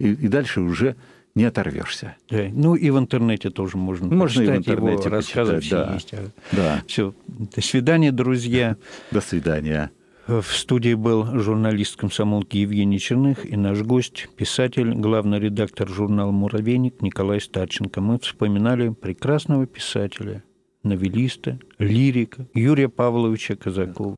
И, 0.00 0.08
и 0.08 0.26
дальше 0.26 0.60
уже 0.60 0.96
не 1.36 1.44
оторвешься. 1.44 2.16
Да. 2.28 2.48
Ну 2.50 2.74
и 2.74 2.90
в 2.90 2.98
интернете 2.98 3.50
тоже 3.50 3.76
можно 3.76 4.12
Можно 4.12 4.42
и 4.42 4.46
в 4.46 4.48
его 4.48 4.56
интернете 4.56 5.08
рассказы 5.08 5.54
почитать, 5.54 5.64
все 5.64 5.76
да. 5.76 5.94
есть. 5.94 6.14
Да. 6.50 6.82
Все. 6.88 7.14
До 7.28 7.60
свидания, 7.60 8.10
друзья. 8.10 8.76
До 9.12 9.20
свидания. 9.20 9.92
В 10.28 10.44
студии 10.44 10.94
был 10.94 11.40
журналист 11.40 11.96
комсомолки 11.96 12.56
Евгений 12.58 13.00
Черных 13.00 13.44
и 13.44 13.56
наш 13.56 13.82
гость, 13.82 14.28
писатель, 14.36 14.92
главный 14.94 15.40
редактор 15.40 15.88
журнала 15.88 16.30
«Муравейник» 16.30 17.02
Николай 17.02 17.40
Старченко. 17.40 18.00
Мы 18.00 18.20
вспоминали 18.20 18.90
прекрасного 18.90 19.66
писателя, 19.66 20.44
новелиста, 20.84 21.58
лирика 21.80 22.46
Юрия 22.54 22.88
Павловича 22.88 23.56
Казакова. 23.56 24.14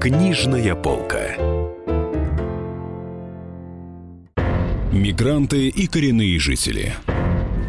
Книжная 0.00 0.76
полка. 0.76 1.34
Мигранты 4.92 5.68
и 5.68 5.88
коренные 5.88 6.38
жители. 6.38 6.92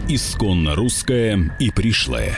Исконно 0.08 0.76
русское 0.76 1.56
и 1.60 1.72
пришлое. 1.72 2.38